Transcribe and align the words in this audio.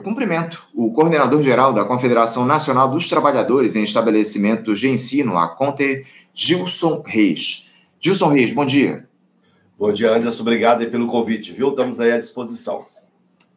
Eu 0.00 0.04
cumprimento 0.04 0.66
o 0.74 0.90
coordenador-geral 0.92 1.74
da 1.74 1.84
Confederação 1.84 2.46
Nacional 2.46 2.88
dos 2.88 3.06
Trabalhadores 3.06 3.76
em 3.76 3.82
Estabelecimentos 3.82 4.80
de 4.80 4.88
Ensino, 4.88 5.36
a 5.36 5.46
Conte, 5.46 6.06
Gilson 6.32 7.02
Reis. 7.04 7.70
Gilson 8.00 8.28
Reis, 8.28 8.50
bom 8.50 8.64
dia. 8.64 9.06
Bom 9.78 9.92
dia, 9.92 10.10
Anderson. 10.10 10.40
Obrigado 10.40 10.90
pelo 10.90 11.06
convite, 11.06 11.52
viu? 11.52 11.68
Estamos 11.68 12.00
aí 12.00 12.12
à 12.12 12.18
disposição. 12.18 12.82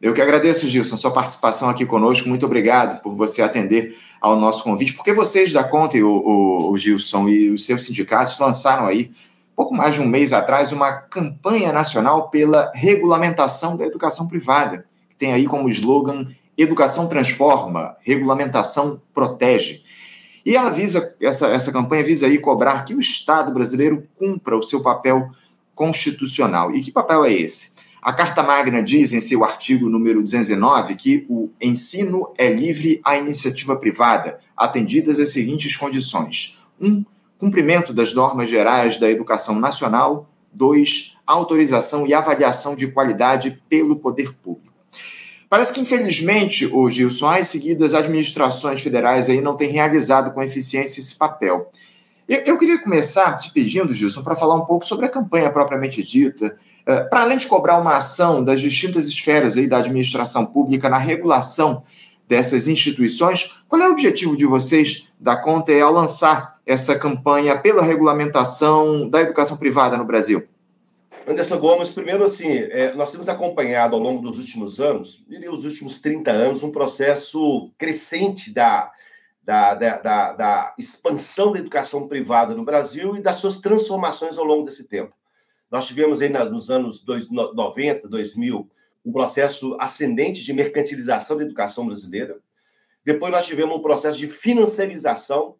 Eu 0.02 0.12
que 0.12 0.20
agradeço, 0.20 0.68
Gilson, 0.68 0.98
sua 0.98 1.12
participação 1.12 1.70
aqui 1.70 1.86
conosco. 1.86 2.28
Muito 2.28 2.44
obrigado 2.44 3.00
por 3.00 3.14
você 3.14 3.40
atender 3.40 3.96
ao 4.20 4.38
nosso 4.38 4.64
convite, 4.64 4.92
porque 4.92 5.14
vocês 5.14 5.50
da 5.50 5.64
Conte, 5.64 6.02
o, 6.02 6.10
o, 6.10 6.72
o 6.72 6.76
Gilson, 6.76 7.26
e 7.26 7.48
os 7.52 7.64
seus 7.64 7.86
sindicatos 7.86 8.38
lançaram 8.38 8.86
aí, 8.86 9.10
pouco 9.56 9.74
mais 9.74 9.94
de 9.94 10.02
um 10.02 10.06
mês 10.06 10.34
atrás, 10.34 10.72
uma 10.72 10.92
campanha 10.92 11.72
nacional 11.72 12.28
pela 12.28 12.70
regulamentação 12.74 13.78
da 13.78 13.86
educação 13.86 14.28
privada 14.28 14.84
tem 15.24 15.32
aí 15.32 15.46
como 15.46 15.70
slogan 15.70 16.28
Educação 16.56 17.08
transforma, 17.08 17.96
regulamentação 18.02 19.02
protege. 19.12 19.82
E 20.46 20.54
ela 20.54 20.70
visa, 20.70 21.16
essa, 21.20 21.48
essa 21.48 21.72
campanha 21.72 22.04
visa 22.04 22.26
aí 22.26 22.38
cobrar 22.38 22.84
que 22.84 22.94
o 22.94 23.00
Estado 23.00 23.52
brasileiro 23.52 24.06
cumpra 24.16 24.56
o 24.56 24.62
seu 24.62 24.80
papel 24.80 25.30
constitucional. 25.74 26.72
E 26.72 26.80
que 26.80 26.92
papel 26.92 27.24
é 27.24 27.32
esse? 27.32 27.72
A 28.00 28.12
Carta 28.12 28.40
Magna 28.42 28.80
diz 28.80 29.12
em 29.12 29.20
seu 29.20 29.42
artigo 29.42 29.88
número 29.88 30.22
209 30.22 30.94
que 30.94 31.26
o 31.28 31.50
ensino 31.60 32.32
é 32.38 32.48
livre 32.48 33.00
à 33.02 33.16
iniciativa 33.16 33.74
privada, 33.74 34.38
atendidas 34.56 35.18
as 35.18 35.30
seguintes 35.30 35.76
condições: 35.76 36.62
1. 36.80 36.86
Um, 36.86 37.04
cumprimento 37.36 37.92
das 37.92 38.14
normas 38.14 38.48
gerais 38.48 38.98
da 38.98 39.10
educação 39.10 39.58
nacional. 39.58 40.28
2. 40.52 41.16
Autorização 41.26 42.06
e 42.06 42.14
avaliação 42.14 42.76
de 42.76 42.86
qualidade 42.92 43.60
pelo 43.68 43.96
poder 43.96 44.32
público. 44.34 44.73
Parece 45.54 45.72
que, 45.72 45.80
infelizmente, 45.80 46.66
o 46.66 46.90
Gilson, 46.90 47.28
as 47.28 47.46
seguidas 47.46 47.94
administrações 47.94 48.82
federais 48.82 49.30
aí 49.30 49.40
não 49.40 49.56
têm 49.56 49.70
realizado 49.70 50.32
com 50.32 50.42
eficiência 50.42 50.98
esse 50.98 51.14
papel. 51.14 51.70
Eu, 52.28 52.40
eu 52.40 52.58
queria 52.58 52.82
começar 52.82 53.36
te 53.36 53.52
pedindo, 53.52 53.94
Gilson, 53.94 54.24
para 54.24 54.34
falar 54.34 54.56
um 54.56 54.64
pouco 54.64 54.84
sobre 54.84 55.06
a 55.06 55.08
campanha 55.08 55.48
propriamente 55.52 56.02
dita, 56.02 56.58
uh, 56.80 57.08
para 57.08 57.20
além 57.20 57.38
de 57.38 57.46
cobrar 57.46 57.80
uma 57.80 57.96
ação 57.96 58.42
das 58.42 58.60
distintas 58.60 59.06
esferas 59.06 59.56
aí 59.56 59.68
da 59.68 59.78
administração 59.78 60.44
pública 60.44 60.88
na 60.88 60.98
regulação 60.98 61.84
dessas 62.28 62.66
instituições, 62.66 63.62
qual 63.68 63.80
é 63.80 63.88
o 63.88 63.92
objetivo 63.92 64.36
de 64.36 64.46
vocês 64.46 65.12
da 65.20 65.36
Conta 65.36 65.72
ao 65.80 65.92
lançar 65.92 66.54
essa 66.66 66.98
campanha 66.98 67.56
pela 67.56 67.84
regulamentação 67.84 69.08
da 69.08 69.22
educação 69.22 69.56
privada 69.56 69.96
no 69.96 70.04
Brasil? 70.04 70.48
Anderson 71.26 71.58
Gomes, 71.58 71.90
primeiro, 71.90 72.22
assim, 72.22 72.48
é, 72.48 72.92
nós 72.94 73.10
temos 73.10 73.28
acompanhado 73.30 73.96
ao 73.96 74.02
longo 74.02 74.20
dos 74.20 74.38
últimos 74.38 74.78
anos, 74.78 75.24
diria 75.26 75.50
os 75.50 75.64
últimos 75.64 75.98
30 75.98 76.30
anos, 76.30 76.62
um 76.62 76.70
processo 76.70 77.70
crescente 77.78 78.52
da, 78.52 78.92
da, 79.42 79.74
da, 79.74 79.98
da, 79.98 80.32
da 80.34 80.74
expansão 80.78 81.52
da 81.52 81.58
educação 81.58 82.06
privada 82.06 82.54
no 82.54 82.64
Brasil 82.64 83.16
e 83.16 83.22
das 83.22 83.36
suas 83.36 83.56
transformações 83.58 84.36
ao 84.36 84.44
longo 84.44 84.64
desse 84.64 84.86
tempo. 84.86 85.14
Nós 85.70 85.86
tivemos 85.86 86.20
aí 86.20 86.28
nos 86.28 86.70
anos 86.70 87.02
90, 87.06 88.06
2000, 88.06 88.70
um 89.04 89.12
processo 89.12 89.76
ascendente 89.80 90.42
de 90.42 90.52
mercantilização 90.52 91.38
da 91.38 91.42
educação 91.42 91.86
brasileira. 91.86 92.38
Depois 93.02 93.32
nós 93.32 93.46
tivemos 93.46 93.74
um 93.74 93.82
processo 93.82 94.18
de 94.18 94.28
financiarização, 94.28 95.56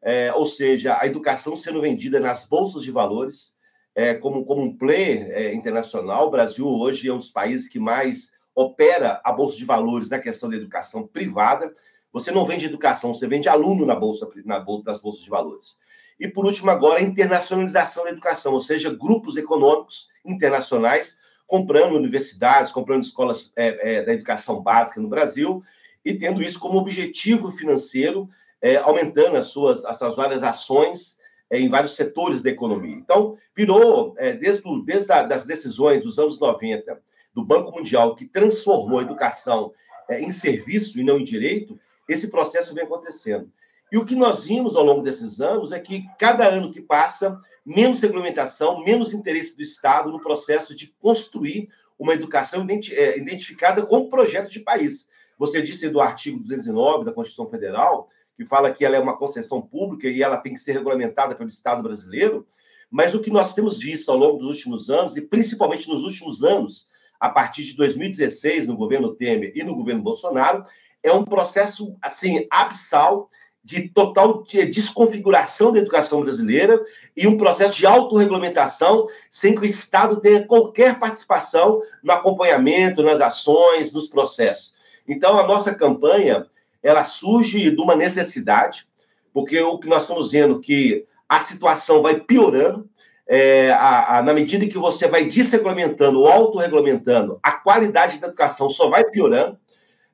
é, 0.00 0.32
ou 0.32 0.46
seja, 0.46 0.96
a 1.00 1.06
educação 1.06 1.56
sendo 1.56 1.80
vendida 1.80 2.20
nas 2.20 2.44
bolsas 2.44 2.82
de 2.82 2.92
valores, 2.92 3.57
é, 3.98 4.14
como, 4.14 4.44
como 4.44 4.62
um 4.62 4.72
player 4.72 5.28
é, 5.32 5.52
internacional. 5.52 6.28
O 6.28 6.30
Brasil 6.30 6.64
hoje 6.68 7.08
é 7.08 7.12
um 7.12 7.18
dos 7.18 7.30
países 7.30 7.68
que 7.68 7.80
mais 7.80 8.34
opera 8.54 9.20
a 9.24 9.32
Bolsa 9.32 9.58
de 9.58 9.64
Valores 9.64 10.08
na 10.08 10.20
questão 10.20 10.48
da 10.48 10.54
educação 10.54 11.04
privada. 11.04 11.74
Você 12.12 12.30
não 12.30 12.46
vende 12.46 12.66
educação, 12.66 13.12
você 13.12 13.26
vende 13.26 13.48
aluno 13.48 13.84
na 13.84 13.96
bolsa, 13.96 14.30
na 14.44 14.60
bolsa 14.60 14.84
das 14.84 15.00
bolsas 15.00 15.24
de 15.24 15.28
valores. 15.28 15.80
E 16.20 16.28
por 16.28 16.46
último, 16.46 16.70
agora, 16.70 17.00
a 17.00 17.02
internacionalização 17.02 18.04
da 18.04 18.10
educação, 18.10 18.52
ou 18.52 18.60
seja, 18.60 18.94
grupos 18.94 19.36
econômicos 19.36 20.10
internacionais 20.24 21.18
comprando 21.44 21.96
universidades, 21.96 22.70
comprando 22.70 23.02
escolas 23.02 23.52
é, 23.56 23.96
é, 23.96 24.02
da 24.04 24.12
educação 24.14 24.62
básica 24.62 25.00
no 25.00 25.08
Brasil 25.08 25.60
e 26.04 26.14
tendo 26.14 26.40
isso 26.40 26.60
como 26.60 26.78
objetivo 26.78 27.50
financeiro, 27.50 28.30
é, 28.62 28.76
aumentando 28.76 29.36
as 29.36 29.46
suas, 29.46 29.84
as 29.84 29.98
suas 29.98 30.14
várias 30.14 30.44
ações 30.44 31.17
em 31.50 31.68
vários 31.68 31.96
setores 31.96 32.42
da 32.42 32.50
economia. 32.50 32.94
Então, 32.94 33.36
virou, 33.56 34.14
é, 34.18 34.32
desde, 34.32 34.62
desde 34.84 35.12
a, 35.12 35.22
das 35.22 35.46
decisões 35.46 36.02
dos 36.02 36.18
anos 36.18 36.38
90 36.38 37.00
do 37.34 37.44
Banco 37.44 37.72
Mundial, 37.72 38.14
que 38.14 38.26
transformou 38.26 38.98
a 38.98 39.02
educação 39.02 39.72
é, 40.08 40.20
em 40.20 40.30
serviço 40.30 40.98
e 40.98 41.04
não 41.04 41.18
em 41.18 41.24
direito, 41.24 41.78
esse 42.08 42.28
processo 42.28 42.74
vem 42.74 42.84
acontecendo. 42.84 43.50
E 43.90 43.96
o 43.96 44.04
que 44.04 44.14
nós 44.14 44.44
vimos 44.44 44.76
ao 44.76 44.84
longo 44.84 45.02
desses 45.02 45.40
anos 45.40 45.72
é 45.72 45.78
que, 45.78 46.06
cada 46.18 46.46
ano 46.46 46.70
que 46.70 46.80
passa, 46.80 47.40
menos 47.64 48.02
regulamentação, 48.02 48.82
menos 48.84 49.14
interesse 49.14 49.56
do 49.56 49.62
Estado 49.62 50.10
no 50.10 50.20
processo 50.20 50.74
de 50.74 50.88
construir 51.00 51.68
uma 51.98 52.14
educação 52.14 52.66
é, 52.92 53.18
identificada 53.18 53.84
como 53.84 54.10
projeto 54.10 54.50
de 54.50 54.60
país. 54.60 55.08
Você 55.38 55.62
disse 55.62 55.88
do 55.88 56.00
artigo 56.00 56.38
209 56.38 57.04
da 57.04 57.12
Constituição 57.12 57.50
Federal, 57.50 58.08
que 58.38 58.46
fala 58.46 58.72
que 58.72 58.84
ela 58.84 58.94
é 58.94 59.00
uma 59.00 59.16
concessão 59.16 59.60
pública 59.60 60.06
e 60.06 60.22
ela 60.22 60.36
tem 60.36 60.54
que 60.54 60.60
ser 60.60 60.70
regulamentada 60.70 61.34
pelo 61.34 61.48
Estado 61.48 61.82
brasileiro, 61.82 62.46
mas 62.88 63.12
o 63.12 63.20
que 63.20 63.32
nós 63.32 63.52
temos 63.52 63.78
visto 63.78 64.12
ao 64.12 64.16
longo 64.16 64.38
dos 64.38 64.46
últimos 64.46 64.88
anos, 64.88 65.16
e 65.16 65.20
principalmente 65.20 65.88
nos 65.88 66.04
últimos 66.04 66.44
anos, 66.44 66.88
a 67.18 67.28
partir 67.28 67.64
de 67.64 67.76
2016, 67.76 68.68
no 68.68 68.76
governo 68.76 69.12
Temer 69.12 69.50
e 69.56 69.64
no 69.64 69.74
governo 69.74 70.02
Bolsonaro, 70.02 70.64
é 71.02 71.12
um 71.12 71.24
processo, 71.24 71.98
assim, 72.00 72.46
abissal 72.48 73.28
de 73.64 73.88
total 73.88 74.44
desconfiguração 74.44 75.72
da 75.72 75.80
educação 75.80 76.20
brasileira 76.20 76.80
e 77.16 77.26
um 77.26 77.36
processo 77.36 77.76
de 77.76 77.86
autorregulamentação 77.86 79.08
sem 79.28 79.52
que 79.52 79.62
o 79.62 79.64
Estado 79.64 80.20
tenha 80.20 80.46
qualquer 80.46 81.00
participação 81.00 81.82
no 82.04 82.12
acompanhamento, 82.12 83.02
nas 83.02 83.20
ações, 83.20 83.92
nos 83.92 84.06
processos. 84.06 84.76
Então, 85.08 85.36
a 85.36 85.44
nossa 85.44 85.74
campanha 85.74 86.46
ela 86.82 87.04
surge 87.04 87.70
de 87.70 87.80
uma 87.80 87.96
necessidade, 87.96 88.86
porque 89.32 89.60
o 89.60 89.78
que 89.78 89.88
nós 89.88 90.02
estamos 90.02 90.32
vendo 90.32 90.60
que 90.60 91.04
a 91.28 91.40
situação 91.40 92.02
vai 92.02 92.18
piorando, 92.20 92.88
é, 93.26 93.70
a, 93.72 94.18
a, 94.18 94.22
na 94.22 94.32
medida 94.32 94.66
que 94.66 94.78
você 94.78 95.06
vai 95.06 95.26
desregulamentando 95.26 96.26
autorregulamentando, 96.26 97.38
a 97.42 97.52
qualidade 97.52 98.18
da 98.18 98.28
educação 98.28 98.70
só 98.70 98.88
vai 98.88 99.04
piorando. 99.04 99.58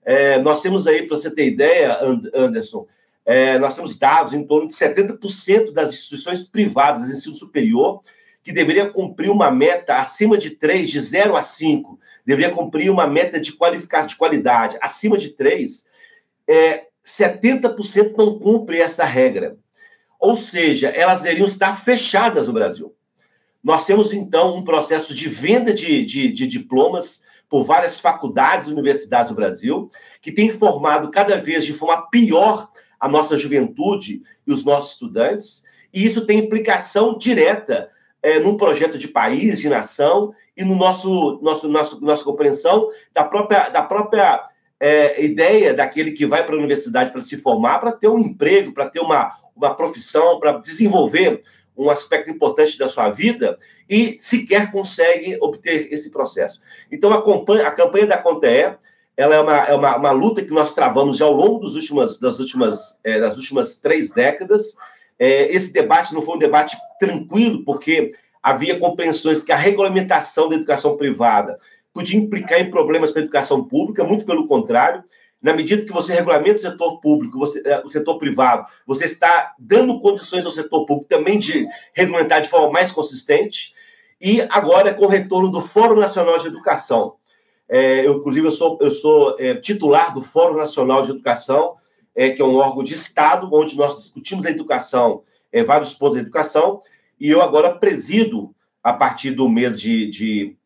É, 0.04 0.38
nós 0.40 0.60
temos 0.60 0.86
aí, 0.86 1.06
para 1.06 1.16
você 1.16 1.30
ter 1.30 1.46
ideia, 1.46 1.98
Anderson, 2.34 2.86
é, 3.24 3.58
nós 3.58 3.76
temos 3.76 3.96
dados 3.96 4.34
em 4.34 4.44
torno 4.44 4.66
de 4.66 4.74
70% 4.74 5.72
das 5.72 5.90
instituições 5.90 6.44
privadas 6.44 7.06
de 7.06 7.12
ensino 7.12 7.34
superior 7.34 8.02
que 8.42 8.52
deveria 8.52 8.90
cumprir 8.90 9.30
uma 9.30 9.50
meta 9.50 9.96
acima 9.96 10.36
de 10.36 10.50
3, 10.50 10.90
de 10.90 11.00
0 11.00 11.34
a 11.34 11.40
5, 11.40 11.98
deveria 12.26 12.54
cumprir 12.54 12.90
uma 12.90 13.06
meta 13.06 13.40
de 13.40 13.52
qualificação 13.52 14.08
de 14.08 14.16
qualidade 14.16 14.76
acima 14.82 15.16
de 15.16 15.30
3, 15.30 15.86
é, 16.48 16.86
70% 17.04 18.14
não 18.16 18.38
cumpre 18.38 18.80
essa 18.80 19.04
regra. 19.04 19.56
Ou 20.18 20.34
seja, 20.34 20.88
elas 20.88 21.22
deveriam 21.22 21.46
estar 21.46 21.82
fechadas 21.82 22.46
no 22.46 22.54
Brasil. 22.54 22.94
Nós 23.62 23.84
temos, 23.84 24.12
então, 24.12 24.56
um 24.56 24.64
processo 24.64 25.14
de 25.14 25.28
venda 25.28 25.72
de, 25.72 26.04
de, 26.04 26.32
de 26.32 26.46
diplomas 26.46 27.24
por 27.48 27.64
várias 27.64 28.00
faculdades 28.00 28.66
e 28.66 28.72
universidades 28.72 29.28
do 29.30 29.34
Brasil, 29.34 29.90
que 30.20 30.32
tem 30.32 30.50
formado 30.50 31.10
cada 31.10 31.36
vez 31.36 31.64
de 31.64 31.72
forma 31.72 32.08
pior 32.10 32.70
a 32.98 33.08
nossa 33.08 33.36
juventude 33.36 34.22
e 34.46 34.52
os 34.52 34.64
nossos 34.64 34.92
estudantes, 34.92 35.64
e 35.92 36.04
isso 36.04 36.26
tem 36.26 36.38
implicação 36.38 37.16
direta 37.16 37.90
é, 38.22 38.40
num 38.40 38.56
projeto 38.56 38.98
de 38.98 39.08
país, 39.08 39.60
de 39.60 39.68
nação, 39.68 40.34
e 40.56 40.64
no 40.64 40.74
nosso, 40.74 41.38
nosso, 41.42 41.68
nosso 41.68 42.04
nossa 42.04 42.24
compreensão 42.24 42.88
da 43.12 43.24
própria, 43.24 43.68
da 43.68 43.82
própria 43.82 44.48
é, 44.80 45.24
ideia 45.24 45.72
daquele 45.72 46.12
que 46.12 46.26
vai 46.26 46.44
para 46.44 46.54
a 46.54 46.58
universidade 46.58 47.10
para 47.10 47.20
se 47.20 47.36
formar, 47.36 47.78
para 47.78 47.92
ter 47.92 48.08
um 48.08 48.18
emprego, 48.18 48.72
para 48.72 48.88
ter 48.88 49.00
uma, 49.00 49.30
uma 49.54 49.74
profissão, 49.74 50.38
para 50.38 50.58
desenvolver 50.58 51.42
um 51.76 51.90
aspecto 51.90 52.30
importante 52.30 52.78
da 52.78 52.88
sua 52.88 53.10
vida 53.10 53.58
e 53.88 54.16
sequer 54.20 54.70
consegue 54.70 55.36
obter 55.40 55.92
esse 55.92 56.10
processo. 56.10 56.62
Então, 56.90 57.12
a, 57.12 57.18
a 57.66 57.70
campanha 57.70 58.06
da 58.06 58.18
Conte 58.18 58.76
ela 59.16 59.34
é, 59.36 59.40
uma, 59.40 59.58
é 59.58 59.74
uma, 59.74 59.96
uma, 59.96 60.10
luta 60.10 60.42
que 60.42 60.52
nós 60.52 60.74
travamos 60.74 61.18
já 61.18 61.24
ao 61.24 61.32
longo 61.32 61.60
dos 61.60 61.76
últimas, 61.76 62.18
das, 62.18 62.40
últimas, 62.40 63.00
é, 63.04 63.20
das 63.20 63.36
últimas 63.36 63.76
três 63.76 64.10
décadas. 64.10 64.76
É, 65.18 65.52
esse 65.54 65.72
debate 65.72 66.12
não 66.12 66.20
foi 66.20 66.34
um 66.34 66.38
debate 66.38 66.76
tranquilo, 66.98 67.64
porque 67.64 68.12
havia 68.42 68.78
compreensões 68.78 69.42
que 69.42 69.52
a 69.52 69.56
regulamentação 69.56 70.48
da 70.48 70.56
educação 70.56 70.96
privada 70.96 71.58
podia 71.94 72.18
implicar 72.18 72.60
em 72.60 72.70
problemas 72.70 73.10
para 73.10 73.22
a 73.22 73.24
educação 73.24 73.64
pública, 73.64 74.04
muito 74.04 74.26
pelo 74.26 74.46
contrário. 74.46 75.02
Na 75.40 75.54
medida 75.54 75.84
que 75.84 75.92
você 75.92 76.12
regulamenta 76.12 76.56
o 76.56 76.58
setor 76.58 77.00
público, 77.00 77.38
você, 77.38 77.62
eh, 77.64 77.82
o 77.84 77.88
setor 77.88 78.18
privado, 78.18 78.66
você 78.86 79.04
está 79.04 79.54
dando 79.58 80.00
condições 80.00 80.44
ao 80.44 80.50
setor 80.50 80.84
público 80.84 81.08
também 81.08 81.38
de 81.38 81.66
regulamentar 81.94 82.42
de 82.42 82.48
forma 82.48 82.70
mais 82.70 82.90
consistente. 82.90 83.72
E 84.20 84.42
agora, 84.50 84.92
com 84.92 85.04
o 85.06 85.08
retorno 85.08 85.50
do 85.50 85.60
Fórum 85.60 86.00
Nacional 86.00 86.38
de 86.38 86.48
Educação, 86.48 87.14
É, 87.66 88.06
eu, 88.06 88.18
inclusive, 88.18 88.46
eu 88.46 88.50
sou, 88.50 88.78
eu 88.78 88.90
sou 88.90 89.36
é, 89.38 89.54
titular 89.54 90.12
do 90.12 90.20
Fórum 90.20 90.58
Nacional 90.58 91.02
de 91.02 91.12
Educação, 91.12 91.76
é, 92.14 92.28
que 92.28 92.42
é 92.42 92.44
um 92.44 92.56
órgão 92.56 92.84
de 92.84 92.92
Estado, 92.92 93.48
onde 93.50 93.74
nós 93.74 93.96
discutimos 93.96 94.44
a 94.44 94.50
educação, 94.50 95.22
vários 95.66 95.94
pontos 95.94 96.16
da 96.16 96.20
educação, 96.20 96.82
e 97.18 97.30
eu 97.30 97.40
agora 97.40 97.74
presido, 97.74 98.54
a 98.82 98.92
partir 98.92 99.30
do 99.30 99.48
mês 99.48 99.80
de, 99.80 100.10
de, 100.10 100.56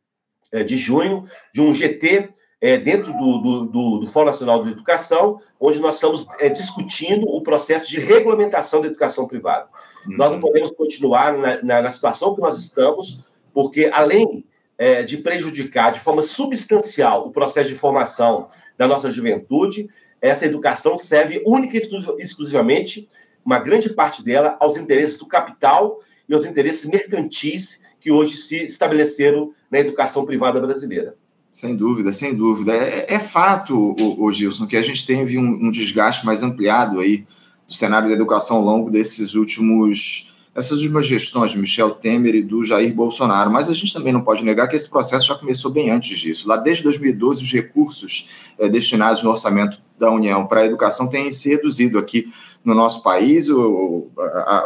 de 0.64 0.76
junho, 0.76 1.24
de 1.52 1.60
um 1.60 1.72
GT 1.72 2.30
é, 2.60 2.76
dentro 2.76 3.12
do, 3.12 3.38
do, 3.38 3.64
do, 3.66 3.98
do, 4.00 4.06
Fórum 4.06 4.26
Nacional 4.26 4.64
de 4.64 4.72
Educação, 4.72 5.40
onde 5.60 5.78
nós 5.78 5.94
estamos 5.94 6.26
é, 6.40 6.48
discutindo 6.48 7.28
o 7.28 7.40
processo 7.40 7.88
de 7.88 8.00
regulamentação 8.00 8.80
da 8.80 8.88
educação 8.88 9.28
privada. 9.28 9.68
Uhum. 10.06 10.16
Nós 10.16 10.32
não 10.32 10.40
podemos 10.40 10.70
continuar 10.72 11.36
na, 11.36 11.62
na, 11.62 11.82
na, 11.82 11.90
situação 11.90 12.34
que 12.34 12.40
nós 12.40 12.58
estamos, 12.58 13.24
porque 13.54 13.90
além 13.92 14.44
é, 14.76 15.02
de 15.02 15.18
prejudicar 15.18 15.92
de 15.92 16.00
forma 16.00 16.22
substancial 16.22 17.26
o 17.26 17.30
processo 17.30 17.68
de 17.68 17.76
formação 17.76 18.48
da 18.76 18.88
nossa 18.88 19.10
juventude, 19.10 19.88
essa 20.20 20.46
educação 20.46 20.98
serve 20.98 21.42
única 21.46 21.76
e 21.76 21.80
exclusivamente, 22.18 23.08
uma 23.44 23.60
grande 23.60 23.90
parte 23.90 24.22
dela, 24.22 24.56
aos 24.58 24.76
interesses 24.76 25.16
do 25.16 25.26
capital 25.26 26.00
e 26.28 26.34
aos 26.34 26.44
interesses 26.44 26.86
mercantis 26.86 27.80
que 28.08 28.12
hoje 28.12 28.36
se 28.38 28.64
estabeleceram 28.64 29.52
na 29.70 29.78
educação 29.78 30.24
privada 30.24 30.58
brasileira. 30.58 31.14
Sem 31.52 31.76
dúvida, 31.76 32.10
sem 32.10 32.34
dúvida. 32.34 32.72
É, 32.72 33.14
é 33.14 33.18
fato, 33.18 33.94
o, 34.00 34.24
o, 34.24 34.32
Gilson, 34.32 34.66
que 34.66 34.78
a 34.78 34.82
gente 34.82 35.04
teve 35.04 35.36
um, 35.36 35.66
um, 35.66 35.70
desgaste 35.70 36.24
mais 36.24 36.42
ampliado 36.42 37.00
aí 37.00 37.26
do 37.66 37.74
cenário 37.74 38.08
da 38.08 38.14
educação 38.14 38.56
ao 38.56 38.62
longo 38.62 38.90
desses 38.90 39.34
últimos 39.34 40.34
essas 40.54 40.80
últimas 40.80 41.06
gestões 41.06 41.52
de 41.52 41.58
Michel 41.58 41.90
Temer 41.90 42.34
e 42.34 42.42
do 42.42 42.64
Jair 42.64 42.92
Bolsonaro, 42.92 43.48
mas 43.48 43.68
a 43.68 43.74
gente 43.74 43.92
também 43.92 44.12
não 44.12 44.22
pode 44.22 44.42
negar 44.42 44.66
que 44.66 44.74
esse 44.74 44.88
processo 44.88 45.26
já 45.26 45.36
começou 45.36 45.70
bem 45.70 45.90
antes 45.90 46.18
disso. 46.18 46.48
Lá 46.48 46.56
desde 46.56 46.82
2012, 46.82 47.44
os 47.44 47.52
recursos 47.52 48.28
é, 48.58 48.68
destinados 48.68 49.22
no 49.22 49.30
orçamento 49.30 49.80
da 49.96 50.10
União 50.10 50.46
para 50.46 50.62
a 50.62 50.66
educação 50.66 51.06
têm 51.08 51.30
se 51.30 51.50
reduzido 51.50 51.96
aqui 51.96 52.26
no 52.64 52.74
nosso 52.74 53.04
país. 53.04 53.48
O, 53.50 54.08
a, 54.18 54.64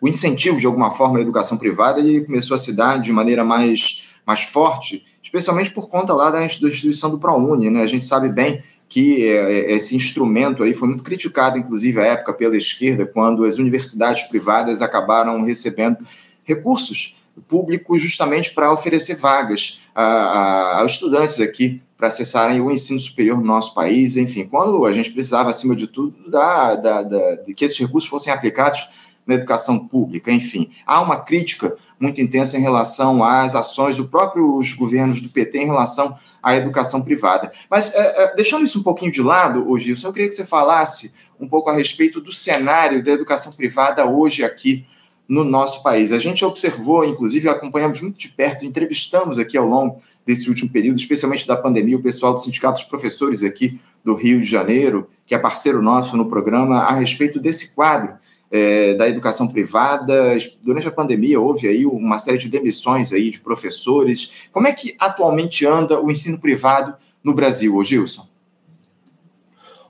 o 0.00 0.08
incentivo, 0.08 0.58
de 0.58 0.66
alguma 0.66 0.90
forma, 0.90 1.18
à 1.18 1.22
educação 1.22 1.56
privada 1.58 2.00
ele 2.00 2.24
começou 2.24 2.54
a 2.54 2.58
se 2.58 2.74
dar 2.74 2.98
de 2.98 3.12
maneira 3.12 3.44
mais, 3.44 4.08
mais 4.26 4.42
forte 4.42 5.04
especialmente 5.26 5.72
por 5.72 5.88
conta 5.88 6.14
lá 6.14 6.30
da 6.30 6.44
instituição 6.44 7.10
do 7.10 7.18
ProUni, 7.18 7.68
né? 7.68 7.82
A 7.82 7.86
gente 7.86 8.04
sabe 8.04 8.28
bem 8.28 8.62
que 8.88 9.26
é, 9.26 9.72
esse 9.72 9.96
instrumento 9.96 10.62
aí 10.62 10.72
foi 10.72 10.88
muito 10.88 11.02
criticado, 11.02 11.58
inclusive, 11.58 12.00
à 12.00 12.06
época, 12.06 12.32
pela 12.32 12.56
esquerda, 12.56 13.04
quando 13.04 13.44
as 13.44 13.58
universidades 13.58 14.22
privadas 14.24 14.80
acabaram 14.82 15.42
recebendo 15.42 15.98
recursos 16.44 17.16
públicos 17.48 18.00
justamente 18.00 18.54
para 18.54 18.72
oferecer 18.72 19.16
vagas 19.16 19.82
a, 19.92 20.04
a, 20.04 20.82
a 20.82 20.86
estudantes 20.86 21.40
aqui 21.40 21.82
para 21.98 22.08
acessarem 22.08 22.60
o 22.60 22.70
ensino 22.70 23.00
superior 23.00 23.38
no 23.38 23.44
nosso 23.44 23.74
país, 23.74 24.16
enfim, 24.16 24.44
quando 24.44 24.84
a 24.84 24.92
gente 24.92 25.10
precisava, 25.10 25.50
acima 25.50 25.74
de 25.74 25.88
tudo, 25.88 26.14
da, 26.30 26.76
da, 26.76 27.02
da, 27.02 27.34
de 27.36 27.52
que 27.52 27.64
esses 27.64 27.78
recursos 27.78 28.08
fossem 28.08 28.32
aplicados 28.32 28.86
na 29.26 29.34
educação 29.34 29.88
pública, 29.88 30.30
enfim. 30.30 30.70
Há 30.86 31.00
uma 31.00 31.16
crítica 31.16 31.76
muito 32.00 32.20
intensa 32.20 32.56
em 32.56 32.60
relação 32.60 33.24
às 33.24 33.56
ações 33.56 33.96
dos 33.96 34.06
próprios 34.06 34.72
governos 34.74 35.20
do 35.20 35.28
PT 35.28 35.58
em 35.58 35.66
relação 35.66 36.16
à 36.42 36.54
educação 36.54 37.02
privada. 37.02 37.50
Mas, 37.68 37.92
é, 37.94 38.24
é, 38.24 38.34
deixando 38.36 38.64
isso 38.64 38.78
um 38.78 38.82
pouquinho 38.82 39.10
de 39.10 39.20
lado, 39.20 39.76
Gilson, 39.78 40.08
eu 40.08 40.12
queria 40.12 40.28
que 40.28 40.34
você 40.34 40.46
falasse 40.46 41.12
um 41.40 41.48
pouco 41.48 41.68
a 41.68 41.72
respeito 41.72 42.20
do 42.20 42.32
cenário 42.32 43.02
da 43.02 43.10
educação 43.10 43.52
privada 43.52 44.06
hoje 44.06 44.44
aqui 44.44 44.86
no 45.28 45.42
nosso 45.42 45.82
país. 45.82 46.12
A 46.12 46.20
gente 46.20 46.44
observou, 46.44 47.04
inclusive, 47.04 47.48
acompanhamos 47.48 48.00
muito 48.00 48.16
de 48.16 48.28
perto, 48.28 48.64
entrevistamos 48.64 49.40
aqui 49.40 49.58
ao 49.58 49.66
longo 49.66 50.00
desse 50.24 50.48
último 50.48 50.70
período, 50.70 50.98
especialmente 50.98 51.46
da 51.46 51.56
pandemia, 51.56 51.96
o 51.96 52.02
pessoal 52.02 52.32
do 52.32 52.40
Sindicato 52.40 52.80
dos 52.80 52.88
Professores 52.88 53.42
aqui 53.42 53.80
do 54.04 54.14
Rio 54.14 54.40
de 54.40 54.46
Janeiro, 54.46 55.08
que 55.24 55.34
é 55.34 55.38
parceiro 55.38 55.82
nosso 55.82 56.16
no 56.16 56.28
programa, 56.28 56.78
a 56.78 56.92
respeito 56.92 57.40
desse 57.40 57.74
quadro 57.74 58.14
é, 58.50 58.94
da 58.94 59.08
educação 59.08 59.48
privada. 59.48 60.36
Durante 60.62 60.88
a 60.88 60.92
pandemia 60.92 61.40
houve 61.40 61.68
aí 61.68 61.86
uma 61.86 62.18
série 62.18 62.38
de 62.38 62.48
demissões 62.48 63.12
aí 63.12 63.30
de 63.30 63.40
professores. 63.40 64.48
Como 64.52 64.66
é 64.66 64.72
que 64.72 64.94
atualmente 64.98 65.66
anda 65.66 66.00
o 66.00 66.10
ensino 66.10 66.40
privado 66.40 66.94
no 67.22 67.34
Brasil, 67.34 67.82
Gilson? 67.82 68.26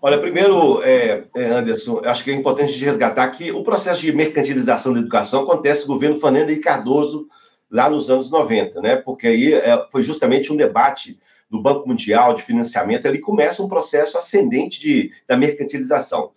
Olha, 0.01 0.19
primeiro, 0.19 0.83
é, 0.83 1.25
é, 1.35 1.45
Anderson, 1.47 2.01
acho 2.05 2.23
que 2.23 2.31
é 2.31 2.35
importante 2.35 2.85
resgatar 2.85 3.29
que 3.31 3.51
o 3.51 3.63
processo 3.63 4.03
de 4.03 4.13
mercantilização 4.13 4.93
da 4.93 5.01
educação 5.01 5.43
acontece 5.43 5.83
no 5.83 5.95
governo 5.95 6.21
Fernando 6.21 6.51
e 6.51 6.61
Cardoso 6.61 7.27
lá 7.71 7.91
nos 7.91 8.09
anos 8.09 8.31
90, 8.31 8.81
né? 8.81 8.97
Porque 8.97 9.27
aí 9.27 9.55
é, 9.55 9.85
foi 9.91 10.03
justamente 10.03 10.53
um 10.53 10.57
debate 10.57 11.19
do 11.51 11.61
Banco 11.61 11.89
Mundial 11.89 12.35
de 12.35 12.43
financiamento, 12.43 13.07
ali 13.07 13.19
começa 13.19 13.63
um 13.63 13.69
processo 13.69 14.19
ascendente 14.19 14.81
de, 14.81 15.13
da 15.27 15.37
mercantilização. 15.37 16.31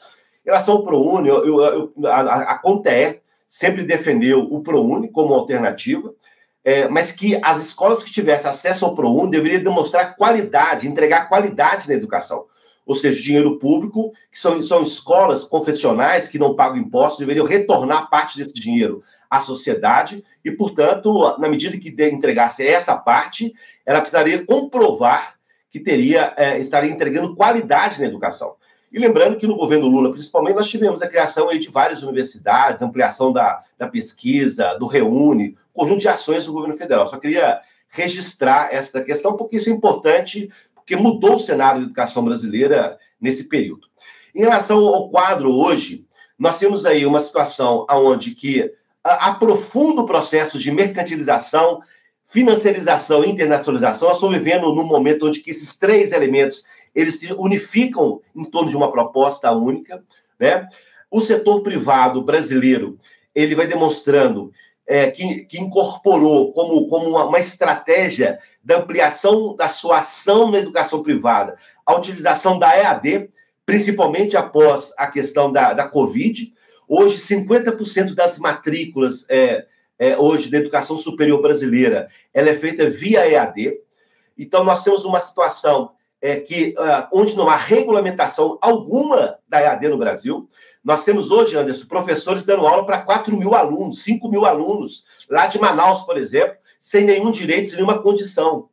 Relação 0.50 0.78
ao 0.78 0.84
ProUni, 0.84 1.30
eu, 1.30 1.62
eu, 1.62 1.94
a, 2.08 2.54
a 2.54 2.58
CONTE 2.58 3.22
sempre 3.48 3.84
defendeu 3.84 4.40
o 4.40 4.62
ProUni 4.62 5.08
como 5.08 5.36
alternativa, 5.36 6.12
é, 6.66 6.88
mas 6.88 7.12
que 7.12 7.40
as 7.44 7.60
escolas 7.60 8.02
que 8.02 8.12
tivessem 8.12 8.50
acesso 8.50 8.84
ao 8.84 8.96
ProUni 8.96 9.30
deveriam 9.30 9.62
demonstrar 9.62 10.16
qualidade, 10.16 10.88
entregar 10.88 11.30
qualidade 11.30 11.88
na 11.88 11.94
educação. 11.94 12.46
Ou 12.84 12.96
seja, 12.96 13.22
dinheiro 13.22 13.60
público, 13.60 14.12
que 14.32 14.40
são, 14.40 14.60
são 14.64 14.82
escolas 14.82 15.44
confessionais 15.44 16.28
que 16.28 16.40
não 16.40 16.56
pagam 16.56 16.78
impostos, 16.78 17.20
deveriam 17.20 17.46
retornar 17.46 18.10
parte 18.10 18.36
desse 18.36 18.54
dinheiro 18.56 19.04
à 19.30 19.42
sociedade 19.42 20.26
e, 20.44 20.50
portanto, 20.50 21.38
na 21.38 21.48
medida 21.48 21.78
que 21.78 21.96
entregasse 22.06 22.66
essa 22.66 22.98
parte, 22.98 23.54
ela 23.86 24.02
precisaria 24.02 24.44
comprovar 24.44 25.36
que 25.70 25.80
teria 25.80 26.34
é, 26.36 26.58
estaria 26.58 26.90
entregando 26.90 27.36
qualidade 27.36 28.00
na 28.00 28.08
educação. 28.08 28.56
E 28.92 28.98
lembrando 28.98 29.38
que 29.38 29.46
no 29.46 29.56
governo 29.56 29.88
Lula, 29.88 30.12
principalmente, 30.12 30.56
nós 30.56 30.70
tivemos 30.70 31.02
a 31.02 31.08
criação 31.08 31.48
de 31.50 31.70
várias 31.70 32.02
universidades, 32.02 32.82
ampliação 32.82 33.32
da, 33.32 33.64
da 33.78 33.88
pesquisa, 33.88 34.78
do 34.80 34.88
Reúne, 34.88 35.56
conjunto 35.74 36.00
de 36.00 36.08
ações 36.08 36.46
do 36.46 36.54
governo 36.54 36.76
federal. 36.76 37.08
Só 37.08 37.18
queria 37.18 37.62
registrar 37.90 38.74
esta 38.74 39.04
questão, 39.04 39.38
porque 39.38 39.58
isso 39.58 39.70
é 39.70 39.74
importante, 39.74 40.52
porque 40.74 40.96
mudou 40.96 41.36
o 41.36 41.40
cenário 41.40 41.82
da 41.82 41.86
educação 41.86 42.24
brasileira 42.24 42.98
nesse 43.22 43.46
período. 43.46 43.88
Em 44.34 44.42
relação 44.42 44.86
ao 44.88 45.10
quadro 45.10 45.52
hoje, 45.52 46.06
nós 46.38 46.58
temos 46.58 46.86
aí 46.86 47.06
uma 47.06 47.20
situação 47.20 47.86
onde 47.90 48.32
que 48.32 48.72
aprofunda 49.04 50.02
o 50.02 50.06
processo 50.06 50.58
de 50.58 50.72
mercantilização, 50.72 51.82
financiarização 52.28 53.24
e 53.24 53.30
internacionalização. 53.30 54.08
Nós 54.08 54.18
estamos 54.18 54.38
vivendo 54.38 54.74
num 54.74 54.86
momento 54.86 55.28
onde 55.28 55.42
que 55.42 55.50
esses 55.50 55.78
três 55.78 56.12
elementos 56.12 56.64
eles 56.94 57.20
se 57.20 57.32
unificam 57.34 58.22
em 58.36 58.44
torno 58.44 58.70
de 58.70 58.78
uma 58.78 58.92
proposta 58.92 59.52
única, 59.52 60.04
né? 60.40 60.68
O 61.12 61.22
setor 61.22 61.62
privado 61.62 62.22
brasileiro 62.22 62.98
ele 63.34 63.56
vai 63.56 63.68
demonstrando 63.68 64.52
é, 64.86 65.10
que, 65.10 65.46
que, 65.46 65.60
incorporou 65.60 66.52
como, 66.52 66.88
como 66.88 67.10
uma, 67.10 67.26
uma, 67.26 67.40
estratégia 67.40 68.40
da 68.64 68.78
ampliação 68.78 69.56
da 69.56 69.70
sua 69.70 70.00
ação 70.00 70.52
na 70.52 70.58
educação 70.58 71.04
privada 71.04 71.56
a 71.86 71.96
utilização 71.96 72.60
da 72.60 72.76
EAD, 72.78 73.32
principalmente 73.66 74.38
após 74.38 74.94
a 74.96 75.08
questão 75.08 75.52
da, 75.52 75.74
da 75.74 75.88
Covid. 75.88 76.54
Hoje, 76.88 77.18
50% 77.18 78.14
das 78.14 78.38
matrículas 78.38 79.26
é, 79.28 79.66
é, 79.98 80.16
hoje 80.16 80.52
da 80.52 80.60
educação 80.60 80.96
superior 80.96 81.42
brasileira 81.42 82.10
ela 82.32 82.50
é 82.50 82.56
feita 82.56 82.88
via 82.88 83.28
EAD. 83.28 83.80
Então, 84.38 84.64
nós 84.64 84.84
temos 84.84 85.04
uma 85.04 85.20
situação 85.20 85.92
é, 86.22 86.38
que 86.38 86.74
uh, 86.78 87.08
onde 87.14 87.36
não 87.36 87.50
há 87.50 87.56
regulamentação 87.56 88.58
alguma 88.62 89.38
da 89.48 89.62
EAD 89.62 89.88
no 89.88 89.98
Brasil. 89.98 90.50
Nós 90.84 91.04
temos 91.04 91.32
hoje, 91.32 91.58
Anderson, 91.58 91.88
professores 91.88 92.44
dando 92.44 92.68
aula 92.68 92.86
para 92.86 93.02
4 93.02 93.36
mil 93.36 93.56
alunos, 93.56 94.04
5 94.04 94.30
mil 94.30 94.46
alunos, 94.46 95.06
lá 95.30 95.48
de 95.48 95.60
Manaus, 95.60 96.02
por 96.02 96.18
exemplo, 96.18 96.58
sem 96.80 97.04
nenhum 97.04 97.32
direito, 97.32 97.76
nenhuma 97.76 98.02
condição. 98.02 98.70